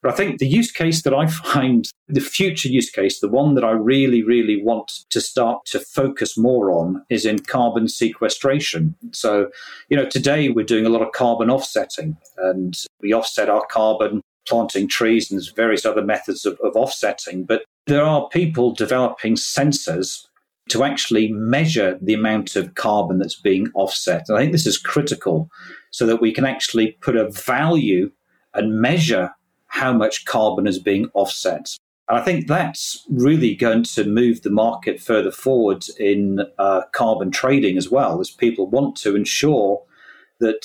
But 0.03 0.12
I 0.12 0.15
think 0.17 0.39
the 0.39 0.48
use 0.48 0.69
case 0.69 1.01
that 1.03 1.13
I 1.13 1.27
find, 1.27 1.89
the 2.10 2.19
future 2.19 2.67
use 2.67 2.89
case, 2.89 3.22
the 3.22 3.29
one 3.29 3.55
that 3.55 3.63
I 3.63 3.72
really, 3.72 4.22
really 4.22 4.62
want 4.62 4.91
to 5.10 5.22
start 5.22 5.65
to 5.67 5.79
focus 5.79 6.38
more 6.38 6.72
on 6.72 7.03
is 7.10 7.25
in 7.25 7.39
carbon 7.39 7.88
sequestration. 7.88 8.95
So, 9.13 9.50
you 9.88 9.95
know, 9.95 10.05
today 10.05 10.50
we're 10.50 10.65
doing 10.65 10.86
a 10.86 10.89
lot 10.89 11.01
of 11.01 11.13
carbon 11.13 11.50
offsetting 11.50 12.17
and 12.38 12.77
we 13.00 13.13
offset 13.13 13.50
our 13.50 13.65
carbon 13.67 14.22
planting 14.45 14.89
trees 14.89 15.31
and 15.31 15.38
there's 15.38 15.53
various 15.53 15.86
other 15.86 16.03
methods 16.03 16.45
of, 16.45 16.60
of 16.62 16.75
offsetting. 16.75 17.45
But 17.45 17.63
there 17.88 18.03
are 18.03 18.27
people 18.27 18.74
developing 18.74 19.36
sensors 19.36 20.27
to 20.69 20.83
actually 20.83 21.31
measure 21.31 21.98
the 22.01 22.13
amount 22.13 22.57
of 22.57 22.75
carbon 22.75 23.19
that's 23.19 23.39
being 23.39 23.69
offset. 23.74 24.25
And 24.27 24.38
I 24.38 24.41
think 24.41 24.51
this 24.51 24.67
is 24.67 24.77
critical 24.77 25.50
so 25.91 26.05
that 26.05 26.22
we 26.22 26.33
can 26.33 26.45
actually 26.45 26.98
put 27.01 27.15
a 27.15 27.29
value 27.29 28.12
and 28.53 28.81
measure 28.81 29.31
how 29.74 29.92
much 29.92 30.25
carbon 30.25 30.68
is 30.68 30.77
being 30.77 31.10
offset. 31.15 31.75
And 32.08 32.20
I 32.20 32.22
think 32.22 32.48
that's 32.48 33.03
really 33.10 33.56
going 33.56 33.82
to 33.96 34.03
move 34.03 34.44
the 34.44 34.51
market 34.51 35.01
further 35.01 35.32
forward 35.32 35.84
in 35.98 36.42
uh, 36.60 36.82
carbon 36.92 37.32
trading 37.32 37.75
as 37.75 37.89
well, 37.89 38.20
as 38.20 38.30
people 38.30 38.68
want 38.68 38.96
to 38.98 39.15
ensure 39.15 39.82
that 40.39 40.63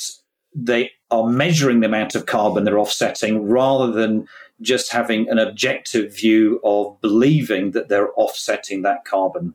they 0.55 0.91
are 1.11 1.27
measuring 1.27 1.81
the 1.81 1.87
amount 1.87 2.15
of 2.15 2.27
carbon 2.27 2.65
they're 2.65 2.79
offsetting 2.79 3.49
rather 3.49 3.91
than 3.91 4.29
just 4.61 4.93
having 4.93 5.27
an 5.31 5.38
objective 5.38 6.15
view 6.15 6.61
of 6.62 7.00
believing 7.00 7.71
that 7.71 7.88
they're 7.88 8.12
offsetting 8.21 8.83
that 8.83 9.07
carbon. 9.07 9.55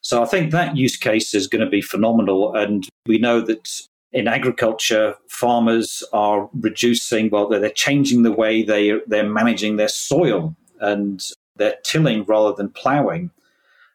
So 0.00 0.24
I 0.24 0.26
think 0.26 0.50
that 0.50 0.76
use 0.76 0.96
case 0.96 1.34
is 1.34 1.46
going 1.46 1.64
to 1.64 1.70
be 1.70 1.82
phenomenal. 1.82 2.52
And 2.52 2.88
we 3.06 3.18
know 3.18 3.42
that 3.42 3.80
in 4.12 4.26
agriculture, 4.26 5.14
farmers 5.28 6.02
are 6.12 6.48
reducing, 6.54 7.30
well, 7.30 7.48
they're 7.48 7.70
changing 7.70 8.22
the 8.22 8.32
way 8.32 8.62
they, 8.62 9.00
they're 9.06 9.28
managing 9.28 9.76
their 9.76 9.88
soil 9.88 10.56
and 10.80 11.22
they're 11.56 11.76
tilling 11.84 12.24
rather 12.24 12.54
than 12.54 12.70
plowing. 12.70 13.30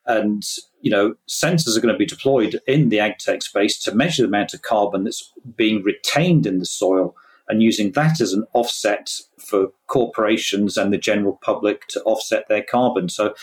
And, 0.05 0.43
you 0.81 0.91
know, 0.91 1.15
sensors 1.27 1.77
are 1.77 1.81
going 1.81 1.93
to 1.93 1.97
be 1.97 2.05
deployed 2.05 2.59
in 2.67 2.89
the 2.89 2.99
ag 2.99 3.17
tech 3.17 3.41
space 3.41 3.81
to 3.83 3.95
measure 3.95 4.23
the 4.23 4.27
amount 4.27 4.53
of 4.53 4.61
carbon 4.61 5.05
that's 5.05 5.33
being 5.55 5.81
retained 5.81 6.45
in 6.45 6.59
the 6.59 6.65
soil 6.65 7.15
and 7.47 7.63
using 7.63 7.91
that 7.91 8.21
as 8.21 8.33
an 8.33 8.45
offset 8.53 9.11
for 9.39 9.67
corporations 9.87 10.77
and 10.77 10.93
the 10.93 10.97
general 10.97 11.39
public 11.41 11.87
to 11.87 12.01
offset 12.03 12.47
their 12.47 12.63
carbon. 12.63 13.09
So 13.09 13.33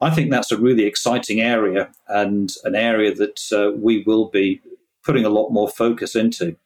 I 0.00 0.10
think 0.10 0.30
that's 0.30 0.52
a 0.52 0.58
really 0.58 0.84
exciting 0.84 1.40
area 1.40 1.90
and 2.08 2.52
an 2.64 2.74
area 2.74 3.14
that 3.14 3.40
uh, 3.52 3.76
we 3.76 4.02
will 4.06 4.28
be 4.28 4.60
putting 5.04 5.24
a 5.24 5.28
lot 5.28 5.50
more 5.50 5.68
focus 5.68 6.14
into. 6.14 6.56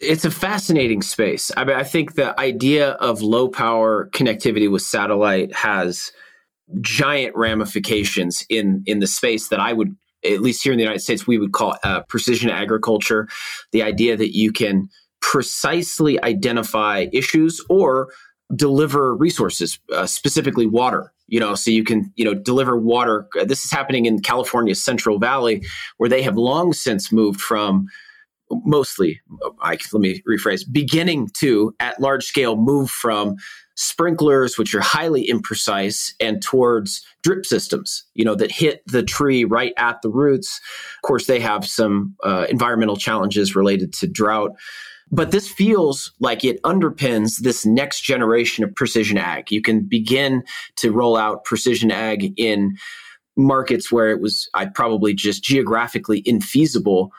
It's 0.00 0.24
a 0.24 0.30
fascinating 0.30 1.02
space. 1.02 1.52
I 1.56 1.64
mean, 1.64 1.76
I 1.76 1.84
think 1.84 2.14
the 2.14 2.38
idea 2.40 2.90
of 2.92 3.22
low 3.22 3.48
power 3.48 4.08
connectivity 4.12 4.70
with 4.70 4.82
satellite 4.82 5.54
has 5.54 6.10
giant 6.80 7.36
ramifications 7.36 8.44
in 8.48 8.82
in 8.86 8.98
the 8.98 9.06
space 9.06 9.48
that 9.48 9.60
I 9.60 9.72
would, 9.72 9.96
at 10.24 10.40
least 10.40 10.64
here 10.64 10.72
in 10.72 10.78
the 10.78 10.82
United 10.82 11.00
States, 11.00 11.26
we 11.26 11.38
would 11.38 11.52
call 11.52 11.76
uh, 11.84 12.02
precision 12.08 12.50
agriculture. 12.50 13.28
The 13.70 13.82
idea 13.82 14.16
that 14.16 14.36
you 14.36 14.50
can 14.50 14.88
precisely 15.20 16.22
identify 16.22 17.06
issues 17.12 17.64
or 17.68 18.08
deliver 18.54 19.14
resources, 19.16 19.78
uh, 19.92 20.06
specifically 20.06 20.66
water. 20.66 21.12
You 21.28 21.40
know, 21.40 21.54
so 21.54 21.70
you 21.70 21.84
can 21.84 22.12
you 22.16 22.24
know 22.24 22.34
deliver 22.34 22.76
water. 22.76 23.26
This 23.44 23.64
is 23.64 23.70
happening 23.70 24.06
in 24.06 24.20
California's 24.20 24.82
Central 24.84 25.18
Valley, 25.18 25.64
where 25.96 26.08
they 26.08 26.22
have 26.22 26.36
long 26.36 26.72
since 26.72 27.10
moved 27.10 27.40
from 27.40 27.86
mostly. 28.50 29.20
I, 29.62 29.78
let 29.92 30.00
me 30.00 30.22
rephrase: 30.28 30.64
beginning 30.70 31.30
to 31.38 31.74
at 31.80 32.00
large 32.00 32.24
scale 32.24 32.56
move 32.56 32.90
from 32.90 33.36
sprinklers, 33.76 34.58
which 34.58 34.74
are 34.74 34.82
highly 34.82 35.26
imprecise, 35.26 36.12
and 36.20 36.42
towards 36.42 37.02
drip 37.22 37.46
systems. 37.46 38.04
You 38.12 38.26
know 38.26 38.34
that 38.34 38.52
hit 38.52 38.82
the 38.86 39.02
tree 39.02 39.44
right 39.44 39.72
at 39.78 40.02
the 40.02 40.10
roots. 40.10 40.60
Of 40.96 41.08
course, 41.08 41.26
they 41.26 41.40
have 41.40 41.64
some 41.66 42.14
uh, 42.22 42.46
environmental 42.50 42.96
challenges 42.96 43.56
related 43.56 43.94
to 43.94 44.06
drought 44.06 44.52
but 45.12 45.30
this 45.30 45.46
feels 45.46 46.12
like 46.20 46.42
it 46.42 46.60
underpins 46.62 47.40
this 47.40 47.66
next 47.66 48.00
generation 48.00 48.64
of 48.64 48.74
precision 48.74 49.18
ag. 49.18 49.52
You 49.52 49.60
can 49.60 49.82
begin 49.82 50.42
to 50.76 50.90
roll 50.90 51.18
out 51.18 51.44
precision 51.44 51.90
ag 51.90 52.32
in 52.38 52.76
markets 53.36 53.92
where 53.92 54.10
it 54.10 54.20
was 54.20 54.48
I 54.54 54.66
probably 54.66 55.12
just 55.12 55.44
geographically 55.44 56.22
infeasible. 56.22 57.10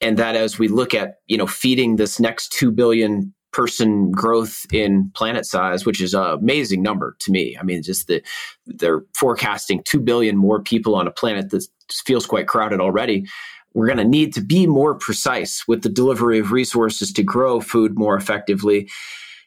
And 0.00 0.18
that 0.18 0.34
as 0.34 0.58
we 0.58 0.68
look 0.68 0.94
at 0.94 1.16
you 1.26 1.36
know 1.36 1.46
feeding 1.46 1.96
this 1.96 2.18
next 2.18 2.52
2 2.52 2.72
billion 2.72 3.34
person 3.52 4.10
growth 4.10 4.64
in 4.72 5.10
planet 5.14 5.44
size 5.44 5.84
which 5.84 6.00
is 6.00 6.14
an 6.14 6.24
amazing 6.24 6.82
number 6.82 7.16
to 7.20 7.30
me. 7.30 7.56
I 7.60 7.62
mean 7.62 7.82
just 7.82 8.06
the 8.06 8.22
they're 8.66 9.02
forecasting 9.14 9.82
2 9.84 10.00
billion 10.00 10.38
more 10.38 10.62
people 10.62 10.94
on 10.94 11.06
a 11.06 11.10
planet 11.10 11.50
that 11.50 11.66
feels 12.06 12.24
quite 12.24 12.48
crowded 12.48 12.80
already 12.80 13.26
we're 13.74 13.86
going 13.86 13.98
to 13.98 14.04
need 14.04 14.34
to 14.34 14.40
be 14.40 14.66
more 14.66 14.94
precise 14.94 15.66
with 15.66 15.82
the 15.82 15.88
delivery 15.88 16.38
of 16.38 16.52
resources 16.52 17.12
to 17.12 17.22
grow 17.22 17.60
food 17.60 17.98
more 17.98 18.16
effectively. 18.16 18.88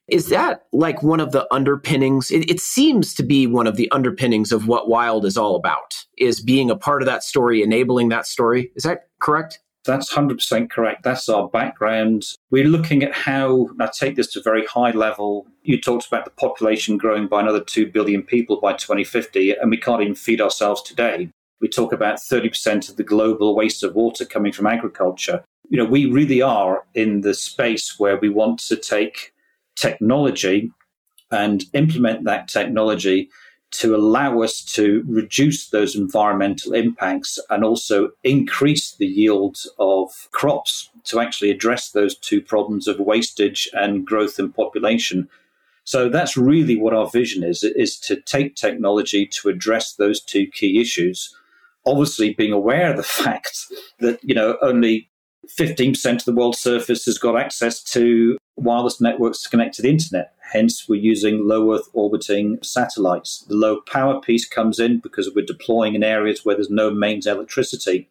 Is 0.07 0.29
that 0.29 0.65
like 0.71 1.01
one 1.01 1.19
of 1.19 1.31
the 1.31 1.51
underpinnings? 1.51 2.29
It, 2.29 2.49
it, 2.49 2.59
seems 2.59 3.13
to 3.15 3.23
be 3.23 3.47
one 3.47 3.65
of 3.65 3.75
the 3.75 3.89
underpinnings 3.91 4.51
of 4.51 4.67
what 4.67 4.87
Wyld 4.87 5.25
is 5.25 5.35
all 5.35 5.55
about, 5.55 5.95
is 6.17 6.41
being 6.41 6.69
a 6.69 6.75
part 6.75 7.01
of 7.01 7.07
that 7.07 7.23
story, 7.23 7.63
enabling 7.63 8.09
that 8.09 8.27
story. 8.27 8.71
Is 8.75 8.83
that 8.83 9.07
correct? 9.19 9.59
That's 9.85 10.11
100% 10.13 10.69
correct. 10.69 11.03
That's 11.03 11.29
our 11.29 11.47
background. 11.47 12.23
We're 12.49 12.65
looking 12.65 13.03
at 13.03 13.13
how, 13.13 13.69
I 13.79 13.89
take 13.97 14.15
this 14.15 14.31
to 14.33 14.39
a 14.39 14.43
very 14.43 14.65
high 14.65 14.91
level. 14.91 15.47
You 15.63 15.79
talked 15.79 16.07
about 16.07 16.25
the 16.25 16.31
population 16.31 16.97
growing 16.97 17.27
by 17.27 17.41
another 17.41 17.63
2 17.63 17.91
billion 17.91 18.23
people 18.23 18.59
by 18.59 18.73
2050, 18.73 19.51
and 19.51 19.69
we 19.69 19.77
can't 19.77 20.01
even 20.01 20.15
feed 20.15 20.41
ourselves 20.41 20.81
today. 20.81 21.29
We 21.61 21.67
talk 21.67 21.93
about 21.93 22.17
30% 22.17 22.89
of 22.89 22.97
the 22.97 23.03
global 23.03 23.55
waste 23.55 23.83
of 23.83 23.95
water 23.95 24.25
coming 24.25 24.51
from 24.51 24.67
agriculture. 24.67 25.43
You 25.69 25.77
know, 25.77 25.85
we 25.85 26.05
really 26.05 26.41
are 26.41 26.85
in 26.93 27.21
the 27.21 27.33
space 27.33 27.97
where 27.97 28.17
we 28.17 28.29
want 28.29 28.59
to 28.67 28.75
take 28.75 29.33
technology 29.75 30.71
and 31.31 31.63
implement 31.73 32.23
that 32.25 32.47
technology 32.47 33.29
to 33.71 33.95
allow 33.95 34.41
us 34.41 34.61
to 34.61 35.03
reduce 35.07 35.69
those 35.69 35.95
environmental 35.95 36.73
impacts 36.73 37.39
and 37.49 37.63
also 37.63 38.11
increase 38.23 38.95
the 38.95 39.07
yield 39.07 39.57
of 39.79 40.29
crops 40.31 40.89
to 41.03 41.19
actually 41.19 41.51
address 41.51 41.91
those 41.91 42.17
two 42.17 42.41
problems 42.41 42.87
of 42.87 42.99
wastage 42.99 43.69
and 43.73 44.05
growth 44.05 44.39
in 44.39 44.51
population. 44.51 45.27
So 45.83 46.09
that's 46.09 46.37
really 46.37 46.77
what 46.77 46.93
our 46.93 47.09
vision 47.09 47.43
is, 47.43 47.63
is 47.63 47.99
to 48.01 48.19
take 48.21 48.55
technology 48.55 49.25
to 49.27 49.49
address 49.49 49.93
those 49.93 50.21
two 50.21 50.47
key 50.47 50.79
issues. 50.79 51.35
Obviously 51.85 52.33
being 52.33 52.51
aware 52.51 52.91
of 52.91 52.97
the 52.97 53.03
fact 53.23 53.65
that, 53.99 54.19
you 54.23 54.35
know, 54.35 54.57
only 54.61 55.09
15% 55.47 56.13
of 56.13 56.25
the 56.25 56.33
world's 56.33 56.59
surface 56.59 57.05
has 57.05 57.17
got 57.17 57.39
access 57.39 57.83
to 57.83 58.37
wireless 58.57 59.01
networks 59.01 59.41
to 59.43 59.49
connect 59.49 59.75
to 59.75 59.81
the 59.81 59.89
internet. 59.89 60.33
Hence, 60.51 60.87
we're 60.87 61.01
using 61.01 61.47
low 61.47 61.73
Earth 61.73 61.87
orbiting 61.93 62.57
satellites. 62.61 63.45
The 63.47 63.55
low 63.55 63.81
power 63.81 64.19
piece 64.21 64.47
comes 64.47 64.79
in 64.79 64.99
because 64.99 65.31
we're 65.33 65.45
deploying 65.45 65.95
in 65.95 66.03
areas 66.03 66.43
where 66.43 66.55
there's 66.55 66.69
no 66.69 66.91
mains 66.91 67.27
electricity. 67.27 68.09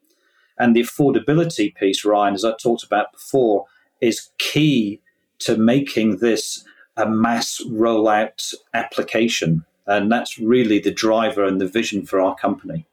And 0.58 0.74
the 0.74 0.82
affordability 0.82 1.74
piece, 1.74 2.04
Ryan, 2.04 2.34
as 2.34 2.44
I 2.44 2.52
talked 2.52 2.84
about 2.84 3.12
before, 3.12 3.66
is 4.00 4.30
key 4.38 5.00
to 5.40 5.56
making 5.56 6.18
this 6.18 6.64
a 6.96 7.08
mass 7.08 7.60
rollout 7.68 8.54
application. 8.72 9.64
And 9.86 10.10
that's 10.10 10.38
really 10.38 10.78
the 10.78 10.92
driver 10.92 11.44
and 11.44 11.60
the 11.60 11.66
vision 11.66 12.06
for 12.06 12.20
our 12.20 12.34
company. 12.36 12.86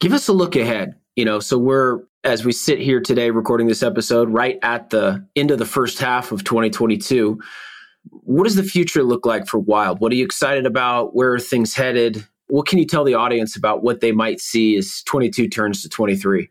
Give 0.00 0.12
us 0.12 0.28
a 0.28 0.32
look 0.32 0.56
ahead. 0.56 0.96
You 1.16 1.24
know, 1.24 1.40
so 1.40 1.58
we're 1.58 2.00
as 2.24 2.44
we 2.44 2.52
sit 2.52 2.78
here 2.78 3.00
today 3.00 3.30
recording 3.30 3.66
this 3.66 3.82
episode 3.82 4.30
right 4.30 4.58
at 4.62 4.90
the 4.90 5.26
end 5.36 5.50
of 5.50 5.58
the 5.58 5.64
first 5.64 5.98
half 5.98 6.32
of 6.32 6.44
2022 6.44 7.40
what 8.10 8.44
does 8.44 8.56
the 8.56 8.62
future 8.62 9.02
look 9.02 9.26
like 9.26 9.46
for 9.46 9.60
Wyld? 9.60 10.00
What 10.00 10.12
are 10.12 10.14
you 10.14 10.24
excited 10.24 10.66
about? 10.66 11.14
Where 11.14 11.32
are 11.34 11.40
things 11.40 11.74
headed? 11.74 12.24
What 12.48 12.66
can 12.66 12.78
you 12.78 12.86
tell 12.86 13.04
the 13.04 13.14
audience 13.14 13.56
about 13.56 13.82
what 13.82 14.00
they 14.00 14.12
might 14.12 14.40
see 14.40 14.76
as 14.76 15.02
22 15.04 15.48
turns 15.48 15.82
to 15.82 15.88
23 15.88 16.48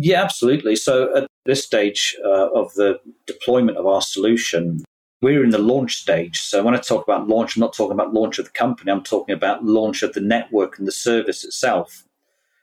yeah 0.00 0.22
absolutely. 0.22 0.76
So 0.76 1.14
at 1.16 1.26
this 1.44 1.64
stage 1.64 2.16
uh, 2.24 2.50
of 2.52 2.72
the 2.74 3.00
deployment 3.26 3.78
of 3.78 3.86
our 3.86 4.02
solution 4.02 4.84
we're 5.20 5.42
in 5.42 5.50
the 5.50 5.58
launch 5.58 5.96
stage. 5.96 6.38
So 6.38 6.62
when 6.62 6.74
i 6.74 6.78
talk 6.78 7.02
about 7.02 7.26
launch 7.26 7.56
i'm 7.56 7.60
not 7.60 7.74
talking 7.74 7.92
about 7.92 8.14
launch 8.14 8.38
of 8.38 8.44
the 8.44 8.52
company. 8.52 8.92
I'm 8.92 9.02
talking 9.02 9.34
about 9.34 9.64
launch 9.64 10.02
of 10.02 10.12
the 10.12 10.20
network 10.20 10.78
and 10.78 10.86
the 10.86 10.92
service 10.92 11.44
itself 11.44 12.04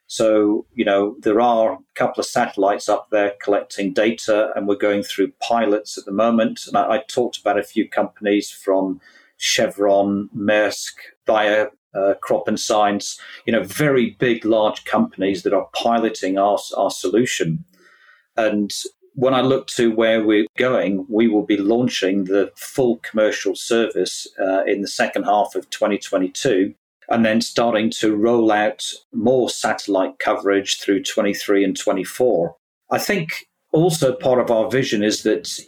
so, 0.08 0.66
you 0.74 0.86
know, 0.86 1.16
there 1.22 1.42
are 1.42 1.74
a 1.74 1.80
couple 1.96 2.22
of 2.22 2.28
satellites 2.28 2.88
up 2.88 3.10
there 3.12 3.34
collecting 3.42 3.92
data, 3.92 4.52
and 4.56 4.68
we're 4.68 4.76
going 4.76 5.04
through 5.04 5.32
pilots 5.42 5.98
at 5.98 6.06
the 6.06 6.12
moment. 6.12 6.62
And 6.68 6.78
I, 6.78 6.98
I 6.98 7.04
talked 7.08 7.40
about 7.40 7.58
a 7.58 7.64
few 7.64 7.90
companies 7.90 8.52
from 8.52 9.02
Chevron, 9.38 10.30
Maersk, 10.36 10.94
Bayer, 11.26 11.72
uh, 11.96 12.14
Crop 12.22 12.48
and 12.48 12.60
Science, 12.60 13.20
you 13.46 13.54
know, 13.54 13.64
very 13.64 14.12
big, 14.20 14.46
large 14.46 14.84
companies 14.86 15.44
that 15.44 15.54
are 15.54 15.70
piloting 15.74 16.38
our, 16.38 16.60
our 16.78 16.92
solution. 16.92 17.64
And 18.38 18.72
when 19.14 19.34
I 19.34 19.42
look 19.42 19.68
to 19.68 19.92
where 19.92 20.24
we're 20.24 20.46
going, 20.58 21.06
we 21.10 21.28
will 21.28 21.46
be 21.46 21.58
launching 21.58 22.26
the 22.26 22.52
full 22.56 22.98
commercial 22.98 23.56
service 23.56 24.28
uh, 24.40 24.66
in 24.66 24.82
the 24.82 24.88
second 24.88 25.24
half 25.24 25.56
of 25.56 25.70
2022 25.70 26.76
and 27.10 27.26
then 27.26 27.42
starting 27.42 27.90
to 27.90 28.16
roll 28.16 28.52
out 28.52 28.92
more 29.14 29.50
satellite 29.50 30.20
coverage 30.20 30.80
through 30.80 31.04
23 31.04 31.64
and 31.64 31.78
24. 31.78 32.56
I 32.92 32.98
think 32.98 33.48
also 33.72 34.14
part 34.14 34.40
of 34.40 34.52
our 34.52 34.70
vision 34.70 35.04
is 35.04 35.24
that, 35.24 35.60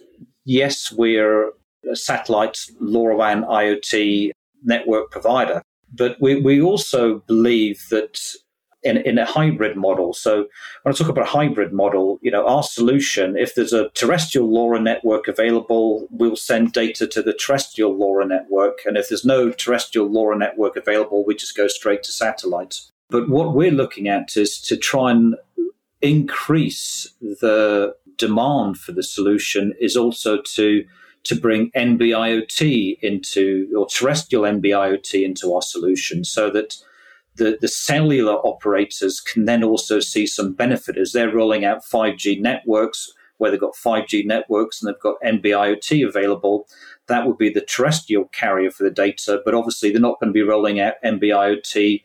yes, 0.45 0.91
we're 0.91 1.51
a 1.89 1.95
satellite 1.95 2.57
LoRaWAN 2.81 3.47
IoT 3.47 4.31
network 4.63 5.11
provider, 5.11 5.61
but 5.93 6.17
we, 6.19 6.39
we 6.39 6.61
also 6.61 7.19
believe 7.27 7.85
that 7.89 8.19
in, 8.83 8.97
in 8.97 9.17
a 9.17 9.25
hybrid 9.25 9.75
model. 9.75 10.13
So 10.13 10.47
when 10.83 10.93
I 10.93 10.97
talk 10.97 11.09
about 11.09 11.25
a 11.25 11.31
hybrid 11.31 11.73
model, 11.73 12.19
you 12.21 12.31
know, 12.31 12.47
our 12.47 12.63
solution, 12.63 13.37
if 13.37 13.55
there's 13.55 13.73
a 13.73 13.89
terrestrial 13.89 14.49
LoRa 14.49 14.81
network 14.81 15.27
available, 15.27 16.07
we'll 16.11 16.35
send 16.35 16.73
data 16.73 17.07
to 17.07 17.21
the 17.21 17.33
terrestrial 17.33 17.95
LoRa 17.95 18.27
network. 18.27 18.79
And 18.85 18.97
if 18.97 19.09
there's 19.09 19.25
no 19.25 19.51
terrestrial 19.51 20.09
LoRa 20.09 20.37
network 20.37 20.75
available, 20.75 21.25
we 21.25 21.35
just 21.35 21.57
go 21.57 21.67
straight 21.67 22.03
to 22.03 22.11
satellites. 22.11 22.91
But 23.09 23.29
what 23.29 23.53
we're 23.53 23.71
looking 23.71 24.07
at 24.07 24.35
is 24.37 24.59
to 24.61 24.77
try 24.77 25.11
and 25.11 25.35
increase 26.01 27.07
the 27.21 27.95
demand 28.17 28.77
for 28.77 28.91
the 28.91 29.03
solution 29.03 29.73
is 29.79 29.95
also 29.95 30.41
to 30.41 30.83
to 31.23 31.35
bring 31.35 31.71
NB-IoT 31.71 32.99
into 33.01 33.69
or 33.77 33.85
terrestrial 33.87 34.43
NB-IoT 34.43 35.25
into 35.25 35.53
our 35.53 35.61
solution 35.61 36.23
so 36.23 36.49
that 36.51 36.77
the, 37.37 37.57
the 37.59 37.67
cellular 37.67 38.33
operators 38.33 39.19
can 39.19 39.45
then 39.45 39.63
also 39.63 39.99
see 39.99 40.25
some 40.25 40.53
benefit 40.53 40.97
as 40.97 41.11
they're 41.11 41.33
rolling 41.33 41.65
out 41.65 41.83
5G 41.83 42.41
networks 42.41 43.11
where 43.37 43.51
they've 43.51 43.59
got 43.59 43.75
5G 43.75 44.25
networks 44.25 44.81
and 44.81 44.89
they've 44.89 45.01
got 45.01 45.21
NB-IoT 45.23 46.07
available. 46.07 46.67
That 47.07 47.27
would 47.27 47.37
be 47.37 47.49
the 47.49 47.61
terrestrial 47.61 48.25
carrier 48.25 48.71
for 48.71 48.83
the 48.83 48.91
data, 48.91 49.41
but 49.45 49.53
obviously 49.53 49.91
they're 49.91 50.01
not 50.01 50.19
going 50.19 50.29
to 50.29 50.33
be 50.33 50.41
rolling 50.41 50.79
out 50.79 50.95
NB-IoT 51.05 52.01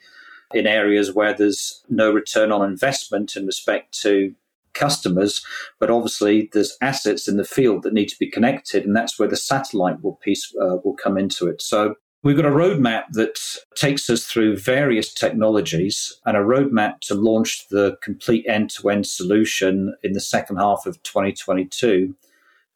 in 0.53 0.67
areas 0.67 1.15
where 1.15 1.33
there's 1.33 1.83
no 1.89 2.13
return 2.13 2.53
on 2.53 2.69
investment 2.69 3.35
in 3.37 3.47
respect 3.47 3.99
to 4.03 4.35
customers, 4.75 5.45
but 5.79 5.91
obviously 5.91 6.51
there's 6.53 6.77
assets 6.81 7.29
in 7.29 7.37
the 7.37 7.45
field 7.45 7.83
that 7.83 7.93
need 7.93 8.09
to 8.09 8.19
be 8.19 8.31
connected, 8.31 8.85
and 8.85 8.95
that's 8.95 9.19
where 9.19 9.29
the 9.29 9.37
satellite 9.37 10.03
will 10.03 10.17
piece 10.17 10.55
uh, 10.61 10.77
will 10.85 10.97
come 10.97 11.17
into 11.17 11.47
it. 11.47 11.63
So 11.63 11.95
We've 12.25 12.37
got 12.37 12.47
a 12.47 12.51
roadmap 12.51 13.05
that 13.13 13.41
takes 13.75 14.09
us 14.09 14.25
through 14.25 14.59
various 14.59 15.13
technologies 15.13 16.21
and 16.25 16.37
a 16.37 16.41
roadmap 16.41 17.01
to 17.01 17.15
launch 17.15 17.67
the 17.69 17.97
complete 18.01 18.47
end 18.47 18.71
to 18.71 18.91
end 18.91 19.09
solution 19.09 19.97
in 20.05 20.13
the 20.13 20.21
second 20.21 20.57
half 20.57 20.87
of 20.87 21.03
2022. 21.03 22.15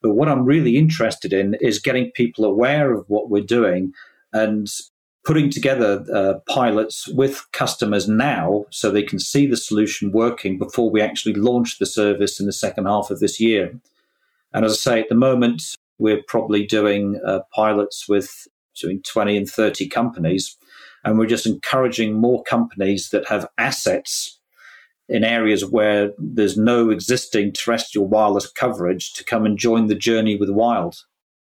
But 0.03 0.15
what 0.15 0.29
I'm 0.29 0.45
really 0.45 0.77
interested 0.77 1.33
in 1.33 1.55
is 1.61 1.79
getting 1.79 2.11
people 2.11 2.45
aware 2.45 2.93
of 2.93 3.05
what 3.09 3.31
we're 3.31 3.45
doing 3.45 3.93
and 4.33 4.69
putting 5.25 5.51
together 5.51 6.05
uh, 6.13 6.35
pilots 6.49 7.07
with 7.09 7.47
customers 7.53 8.09
now 8.09 8.65
so 8.71 8.91
they 8.91 9.03
can 9.03 9.21
see 9.21 9.47
the 9.47 9.57
solution 9.57 10.11
working 10.11 10.59
before 10.59 10.91
we 10.91 11.01
actually 11.01 11.35
launch 11.35 11.79
the 11.79 11.87
service 11.87 12.41
in 12.41 12.47
the 12.47 12.53
second 12.53 12.87
half 12.87 13.11
of 13.13 13.21
this 13.21 13.41
year. 13.41 13.79
And 14.53 14.65
as 14.65 14.73
I 14.73 14.77
say, 14.77 15.01
at 15.01 15.09
the 15.09 15.15
moment, 15.15 15.63
we're 15.99 16.23
probably 16.27 16.67
doing 16.67 17.21
uh, 17.25 17.41
pilots 17.55 18.09
with 18.09 18.49
between 18.77 19.03
20 19.03 19.37
and 19.37 19.49
30 19.49 19.89
companies. 19.89 20.57
And 21.05 21.19
we're 21.19 21.27
just 21.27 21.47
encouraging 21.47 22.15
more 22.15 22.43
companies 22.43 23.11
that 23.11 23.29
have 23.29 23.49
assets 23.59 24.41
in 25.09 25.25
areas 25.25 25.65
where 25.65 26.11
there's 26.19 26.57
no 26.57 26.91
existing 26.91 27.53
terrestrial 27.53 28.09
wireless 28.09 28.51
coverage 28.51 29.13
to 29.15 29.25
come 29.25 29.47
and 29.47 29.57
join 29.57 29.87
the 29.87 29.95
journey 29.95 30.37
with 30.37 30.49
Wyld. 30.49 30.97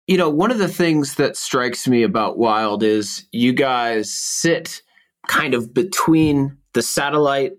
You 0.08 0.18
know, 0.18 0.30
one 0.30 0.52
of 0.52 0.60
the 0.60 0.68
things 0.68 1.16
that 1.16 1.36
strikes 1.36 1.88
me 1.88 2.04
about 2.04 2.38
Wyld 2.38 2.84
is 2.84 3.26
you 3.32 3.54
guys 3.54 4.14
sit 4.14 4.84
kind 5.28 5.56
of 5.56 5.74
between 5.74 6.58
the 6.74 6.84
satellite 6.84 7.54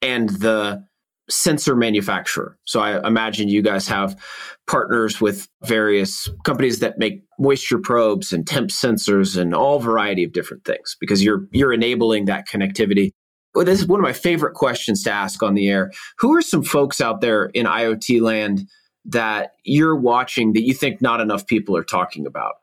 and 0.00 0.28
the 0.28 0.84
sensor 1.30 1.76
manufacturer. 1.76 2.58
So 2.64 2.80
I 2.80 3.06
imagine 3.06 3.48
you 3.48 3.62
guys 3.62 3.86
have 3.88 4.20
partners 4.66 5.20
with 5.20 5.48
various 5.62 6.28
companies 6.44 6.80
that 6.80 6.98
make 6.98 7.22
moisture 7.38 7.78
probes 7.78 8.32
and 8.32 8.46
temp 8.46 8.70
sensors 8.70 9.36
and 9.36 9.54
all 9.54 9.78
variety 9.78 10.24
of 10.24 10.32
different 10.32 10.64
things 10.64 10.96
because 11.00 11.22
you're 11.22 11.46
you're 11.52 11.72
enabling 11.72 12.26
that 12.26 12.48
connectivity. 12.48 13.10
Well, 13.54 13.64
this 13.64 13.80
is 13.80 13.86
one 13.86 14.00
of 14.00 14.04
my 14.04 14.12
favorite 14.12 14.54
questions 14.54 15.02
to 15.04 15.12
ask 15.12 15.42
on 15.42 15.54
the 15.54 15.68
air. 15.68 15.92
Who 16.18 16.34
are 16.34 16.42
some 16.42 16.62
folks 16.62 17.00
out 17.00 17.20
there 17.20 17.46
in 17.46 17.66
IoT 17.66 18.20
land 18.20 18.66
that 19.04 19.52
you're 19.64 19.96
watching 19.96 20.54
that 20.54 20.62
you 20.62 20.74
think 20.74 21.02
not 21.02 21.20
enough 21.20 21.46
people 21.46 21.76
are 21.76 21.84
talking 21.84 22.26
about? 22.26 22.54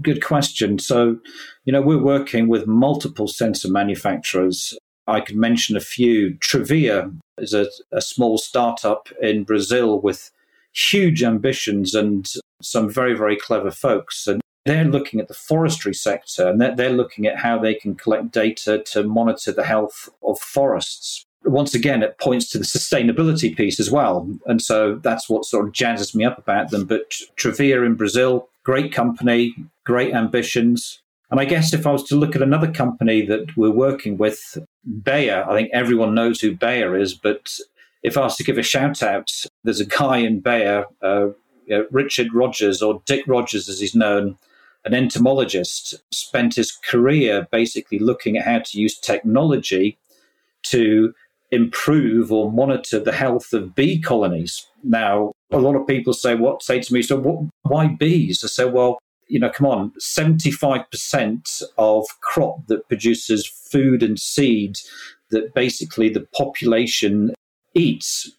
Good 0.00 0.22
question. 0.22 0.78
So, 0.78 1.18
you 1.64 1.72
know, 1.72 1.82
we're 1.82 2.02
working 2.02 2.48
with 2.48 2.68
multiple 2.68 3.26
sensor 3.26 3.68
manufacturers 3.68 4.78
I 5.06 5.20
could 5.20 5.36
mention 5.36 5.76
a 5.76 5.80
few. 5.80 6.34
Treevia 6.36 7.14
is 7.38 7.54
a, 7.54 7.66
a 7.90 8.00
small 8.00 8.38
startup 8.38 9.08
in 9.20 9.44
Brazil 9.44 10.00
with 10.00 10.30
huge 10.72 11.22
ambitions 11.22 11.94
and 11.94 12.30
some 12.60 12.88
very, 12.88 13.14
very 13.14 13.36
clever 13.36 13.70
folks. 13.70 14.26
And 14.26 14.40
they're 14.64 14.84
looking 14.84 15.20
at 15.20 15.28
the 15.28 15.34
forestry 15.34 15.94
sector 15.94 16.48
and 16.48 16.60
they're, 16.60 16.74
they're 16.74 16.90
looking 16.90 17.26
at 17.26 17.38
how 17.38 17.58
they 17.58 17.74
can 17.74 17.94
collect 17.94 18.30
data 18.30 18.82
to 18.92 19.02
monitor 19.02 19.52
the 19.52 19.64
health 19.64 20.08
of 20.22 20.38
forests. 20.38 21.24
Once 21.44 21.74
again, 21.74 22.04
it 22.04 22.18
points 22.18 22.48
to 22.50 22.58
the 22.58 22.64
sustainability 22.64 23.54
piece 23.56 23.80
as 23.80 23.90
well. 23.90 24.28
And 24.46 24.62
so 24.62 25.00
that's 25.02 25.28
what 25.28 25.44
sort 25.44 25.66
of 25.66 25.72
jazzes 25.72 26.14
me 26.14 26.24
up 26.24 26.38
about 26.38 26.70
them. 26.70 26.84
But 26.84 27.10
Treevia 27.36 27.84
in 27.84 27.96
Brazil, 27.96 28.48
great 28.62 28.92
company, 28.92 29.54
great 29.84 30.14
ambitions. 30.14 31.02
And 31.32 31.40
I 31.40 31.44
guess 31.44 31.72
if 31.72 31.86
I 31.86 31.90
was 31.90 32.04
to 32.04 32.16
look 32.16 32.36
at 32.36 32.42
another 32.42 32.70
company 32.70 33.26
that 33.26 33.56
we're 33.56 33.70
working 33.70 34.18
with, 34.18 34.58
Bayer, 35.02 35.44
I 35.48 35.54
think 35.54 35.70
everyone 35.72 36.14
knows 36.14 36.40
who 36.40 36.56
Bayer 36.56 36.96
is, 36.96 37.14
but 37.14 37.58
if 38.02 38.16
I 38.16 38.22
was 38.22 38.36
to 38.36 38.44
give 38.44 38.58
a 38.58 38.62
shout 38.62 39.02
out, 39.02 39.30
there's 39.64 39.80
a 39.80 39.86
guy 39.86 40.18
in 40.18 40.40
Bayer, 40.40 40.86
uh, 41.02 41.28
you 41.66 41.78
know, 41.78 41.86
Richard 41.90 42.34
Rogers, 42.34 42.82
or 42.82 43.02
Dick 43.06 43.24
Rogers 43.26 43.68
as 43.68 43.80
he's 43.80 43.94
known, 43.94 44.36
an 44.84 44.94
entomologist, 44.94 45.94
spent 46.10 46.56
his 46.56 46.72
career 46.72 47.46
basically 47.52 48.00
looking 48.00 48.36
at 48.36 48.44
how 48.44 48.58
to 48.58 48.80
use 48.80 48.98
technology 48.98 49.98
to 50.64 51.14
improve 51.52 52.32
or 52.32 52.50
monitor 52.50 52.98
the 52.98 53.12
health 53.12 53.52
of 53.52 53.74
bee 53.74 54.00
colonies. 54.00 54.66
Now, 54.82 55.32
a 55.52 55.58
lot 55.58 55.76
of 55.76 55.86
people 55.86 56.14
say, 56.14 56.34
"What?" 56.34 56.62
Say 56.62 56.80
to 56.80 56.92
me, 56.92 57.02
"So, 57.02 57.16
what, 57.16 57.44
why 57.62 57.86
bees?" 57.88 58.42
I 58.42 58.48
say, 58.48 58.64
"Well, 58.64 58.98
you 59.28 59.38
know, 59.38 59.50
come 59.50 59.66
on, 59.66 59.92
seventy-five 59.98 60.90
percent 60.90 61.62
of 61.78 62.06
crop 62.20 62.66
that 62.66 62.88
produces 62.88 63.46
food 63.46 64.02
and 64.02 64.18
seed 64.18 64.76
that 65.30 65.54
basically 65.54 66.08
the 66.08 66.26
population 66.34 67.34
eats 67.74 68.30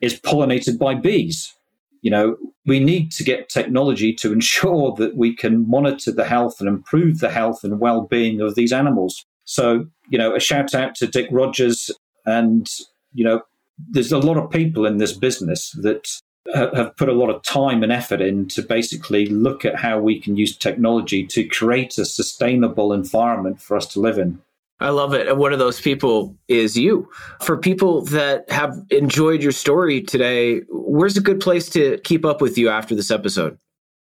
is 0.00 0.20
pollinated 0.20 0.78
by 0.78 0.94
bees." 0.94 1.54
You 2.02 2.10
know, 2.10 2.36
we 2.66 2.80
need 2.80 3.12
to 3.12 3.24
get 3.24 3.48
technology 3.48 4.12
to 4.14 4.32
ensure 4.38 4.94
that 4.96 5.16
we 5.16 5.34
can 5.34 5.68
monitor 5.68 6.12
the 6.12 6.24
health 6.24 6.56
and 6.60 6.68
improve 6.68 7.20
the 7.20 7.30
health 7.30 7.64
and 7.64 7.80
well-being 7.80 8.40
of 8.40 8.54
these 8.54 8.72
animals. 8.72 9.24
So, 9.44 9.86
you 10.08 10.18
know, 10.18 10.34
a 10.34 10.40
shout 10.40 10.74
out 10.74 10.94
to 10.96 11.06
Dick 11.06 11.28
Rogers 11.30 11.90
and, 12.26 12.68
you 13.12 13.24
know, 13.24 13.42
there's 13.90 14.12
a 14.12 14.18
lot 14.18 14.36
of 14.36 14.50
people 14.50 14.86
in 14.86 14.98
this 14.98 15.12
business 15.12 15.70
that 15.82 16.06
have 16.54 16.96
put 16.96 17.08
a 17.08 17.12
lot 17.12 17.30
of 17.30 17.42
time 17.42 17.82
and 17.82 17.92
effort 17.92 18.20
in 18.20 18.48
to 18.48 18.62
basically 18.62 19.26
look 19.26 19.64
at 19.64 19.76
how 19.76 19.98
we 19.98 20.20
can 20.20 20.36
use 20.36 20.56
technology 20.56 21.26
to 21.26 21.44
create 21.44 21.96
a 21.98 22.04
sustainable 22.04 22.92
environment 22.92 23.60
for 23.60 23.76
us 23.76 23.86
to 23.86 24.00
live 24.00 24.18
in. 24.18 24.40
I 24.80 24.88
love 24.90 25.14
it. 25.14 25.28
And 25.28 25.38
one 25.38 25.52
of 25.52 25.60
those 25.60 25.80
people 25.80 26.36
is 26.48 26.76
you. 26.76 27.08
For 27.40 27.56
people 27.56 28.02
that 28.06 28.50
have 28.50 28.76
enjoyed 28.90 29.40
your 29.40 29.52
story 29.52 30.02
today, 30.02 30.62
where's 30.68 31.16
a 31.16 31.20
good 31.20 31.38
place 31.38 31.68
to 31.70 31.98
keep 31.98 32.24
up 32.24 32.40
with 32.40 32.58
you 32.58 32.68
after 32.68 32.96
this 32.96 33.10
episode? 33.10 33.56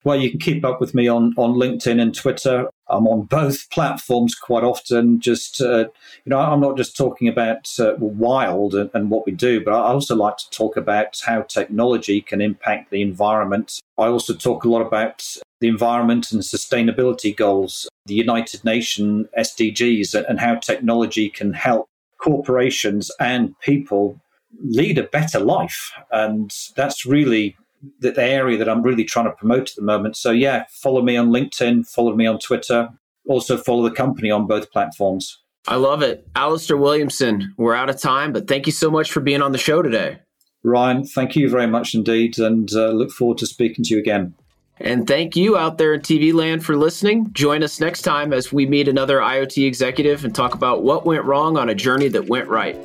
Well, 0.04 0.16
you 0.16 0.30
can 0.30 0.40
keep 0.40 0.64
up 0.64 0.80
with 0.80 0.94
me 0.94 1.06
on, 1.06 1.34
on 1.36 1.56
LinkedIn 1.56 2.00
and 2.00 2.14
Twitter. 2.14 2.70
I'm 2.90 3.06
on 3.06 3.22
both 3.22 3.70
platforms 3.70 4.34
quite 4.34 4.64
often. 4.64 5.20
Just, 5.20 5.60
uh, 5.60 5.86
you 6.24 6.30
know, 6.30 6.38
I'm 6.38 6.60
not 6.60 6.76
just 6.76 6.96
talking 6.96 7.28
about 7.28 7.70
uh, 7.78 7.94
Wyld 7.96 8.74
and, 8.74 8.90
and, 8.94 9.10
what 9.10 9.26
we 9.26 9.32
do, 9.32 9.64
but 9.64 9.72
I 9.72 9.92
also 9.92 10.16
like 10.16 10.36
to 10.38 10.50
talk 10.50 10.76
about 10.76 11.20
how 11.24 11.42
technology 11.42 12.20
can 12.20 12.40
impact 12.40 12.90
the 12.90 13.02
environment. 13.02 13.80
I 13.98 14.06
also 14.06 14.34
talk 14.34 14.64
a 14.64 14.68
lot 14.68 14.82
about 14.82 15.36
the 15.60 15.68
environment 15.68 16.32
and 16.32 16.42
sustainability 16.42 17.36
goals, 17.36 17.88
the 18.06 18.14
United 18.14 18.64
Nations 18.64 19.26
SDGs, 19.38 20.14
and 20.28 20.40
how 20.40 20.56
technology 20.56 21.28
can 21.28 21.52
help 21.52 21.86
corporations 22.18 23.10
and 23.20 23.58
people 23.60 24.20
lead 24.62 24.98
a 24.98 25.04
better 25.04 25.40
life. 25.40 25.92
And 26.10 26.52
that's 26.76 27.06
really 27.06 27.56
the, 27.98 28.10
the, 28.12 28.22
area 28.22 28.58
that 28.58 28.68
I'm 28.68 28.82
really 28.82 29.04
trying 29.04 29.26
to 29.26 29.32
promote 29.32 29.70
at 29.70 29.76
the 29.76 29.82
moment. 29.82 30.16
So, 30.16 30.30
yeah, 30.30 30.64
follow 30.70 31.02
me 31.02 31.16
on 31.16 31.30
LinkedIn, 31.30 31.88
follow 31.88 32.14
me 32.14 32.26
on 32.26 32.38
Twitter, 32.38 32.88
also 33.28 33.56
follow 33.56 33.88
the 33.88 33.94
company 33.94 34.30
on 34.30 34.46
both 34.46 34.70
platforms. 34.70 35.38
I 35.68 35.76
love 35.76 36.02
it. 36.02 36.26
Alistair 36.34 36.76
Williamson, 36.76 37.54
we're 37.56 37.74
out 37.74 37.90
of 37.90 38.00
time, 38.00 38.32
but 38.32 38.48
thank 38.48 38.66
you 38.66 38.72
so 38.72 38.90
much 38.90 39.12
for 39.12 39.20
being 39.20 39.42
on 39.42 39.52
the 39.52 39.58
show 39.58 39.82
today. 39.82 40.18
Ryan, 40.62 41.04
thank 41.04 41.36
you 41.36 41.48
very 41.48 41.66
much 41.66 41.94
indeed, 41.94 42.38
and 42.38 42.70
uh, 42.72 42.90
look 42.90 43.10
forward 43.10 43.38
to 43.38 43.46
speaking 43.46 43.84
to 43.84 43.94
you 43.94 44.00
again. 44.00 44.34
And 44.78 45.06
thank 45.06 45.36
you 45.36 45.58
out 45.58 45.76
there 45.76 45.92
in 45.92 46.00
TV 46.00 46.32
land 46.32 46.64
for 46.64 46.74
listening. 46.74 47.30
Join 47.32 47.62
us 47.62 47.80
next 47.80 48.02
time 48.02 48.32
as 48.32 48.50
we 48.50 48.64
meet 48.64 48.88
another 48.88 49.18
IoT 49.18 49.66
executive 49.66 50.24
and 50.24 50.34
talk 50.34 50.54
about 50.54 50.82
what 50.82 51.04
went 51.04 51.24
wrong 51.24 51.58
on 51.58 51.68
a 51.68 51.74
journey 51.74 52.08
that 52.08 52.28
went 52.28 52.48
right. 52.48 52.76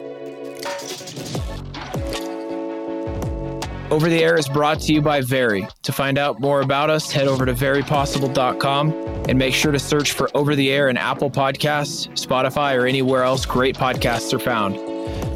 Over 3.95 4.09
the 4.09 4.21
Air 4.21 4.37
is 4.37 4.49
brought 4.49 4.81
to 4.81 4.93
you 4.93 5.01
by 5.01 5.21
Very. 5.21 5.65
To 5.83 5.93
find 5.93 6.17
out 6.17 6.41
more 6.41 6.59
about 6.59 6.89
us, 6.89 7.13
head 7.13 7.29
over 7.29 7.45
to 7.45 7.53
verypossible.com 7.53 8.91
and 9.29 9.39
make 9.39 9.53
sure 9.53 9.71
to 9.71 9.79
search 9.79 10.11
for 10.11 10.29
Over 10.35 10.53
the 10.53 10.69
Air 10.69 10.89
in 10.89 10.97
Apple 10.97 11.31
Podcasts, 11.31 12.09
Spotify, 12.09 12.77
or 12.77 12.85
anywhere 12.87 13.23
else 13.23 13.45
great 13.45 13.77
podcasts 13.77 14.33
are 14.33 14.39
found. 14.39 14.75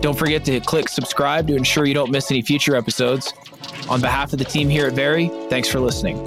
Don't 0.02 0.20
forget 0.20 0.44
to 0.44 0.60
click 0.60 0.90
subscribe 0.90 1.48
to 1.48 1.56
ensure 1.56 1.86
you 1.86 1.94
don't 1.94 2.12
miss 2.12 2.30
any 2.32 2.42
future 2.42 2.76
episodes. 2.76 3.34
On 3.88 4.02
behalf 4.02 4.34
of 4.34 4.40
the 4.40 4.46
team 4.46 4.68
here 4.68 4.88
at 4.88 4.94
Very, 4.94 5.30
thanks 5.50 5.70
for 5.70 5.80
listening. 5.80 6.22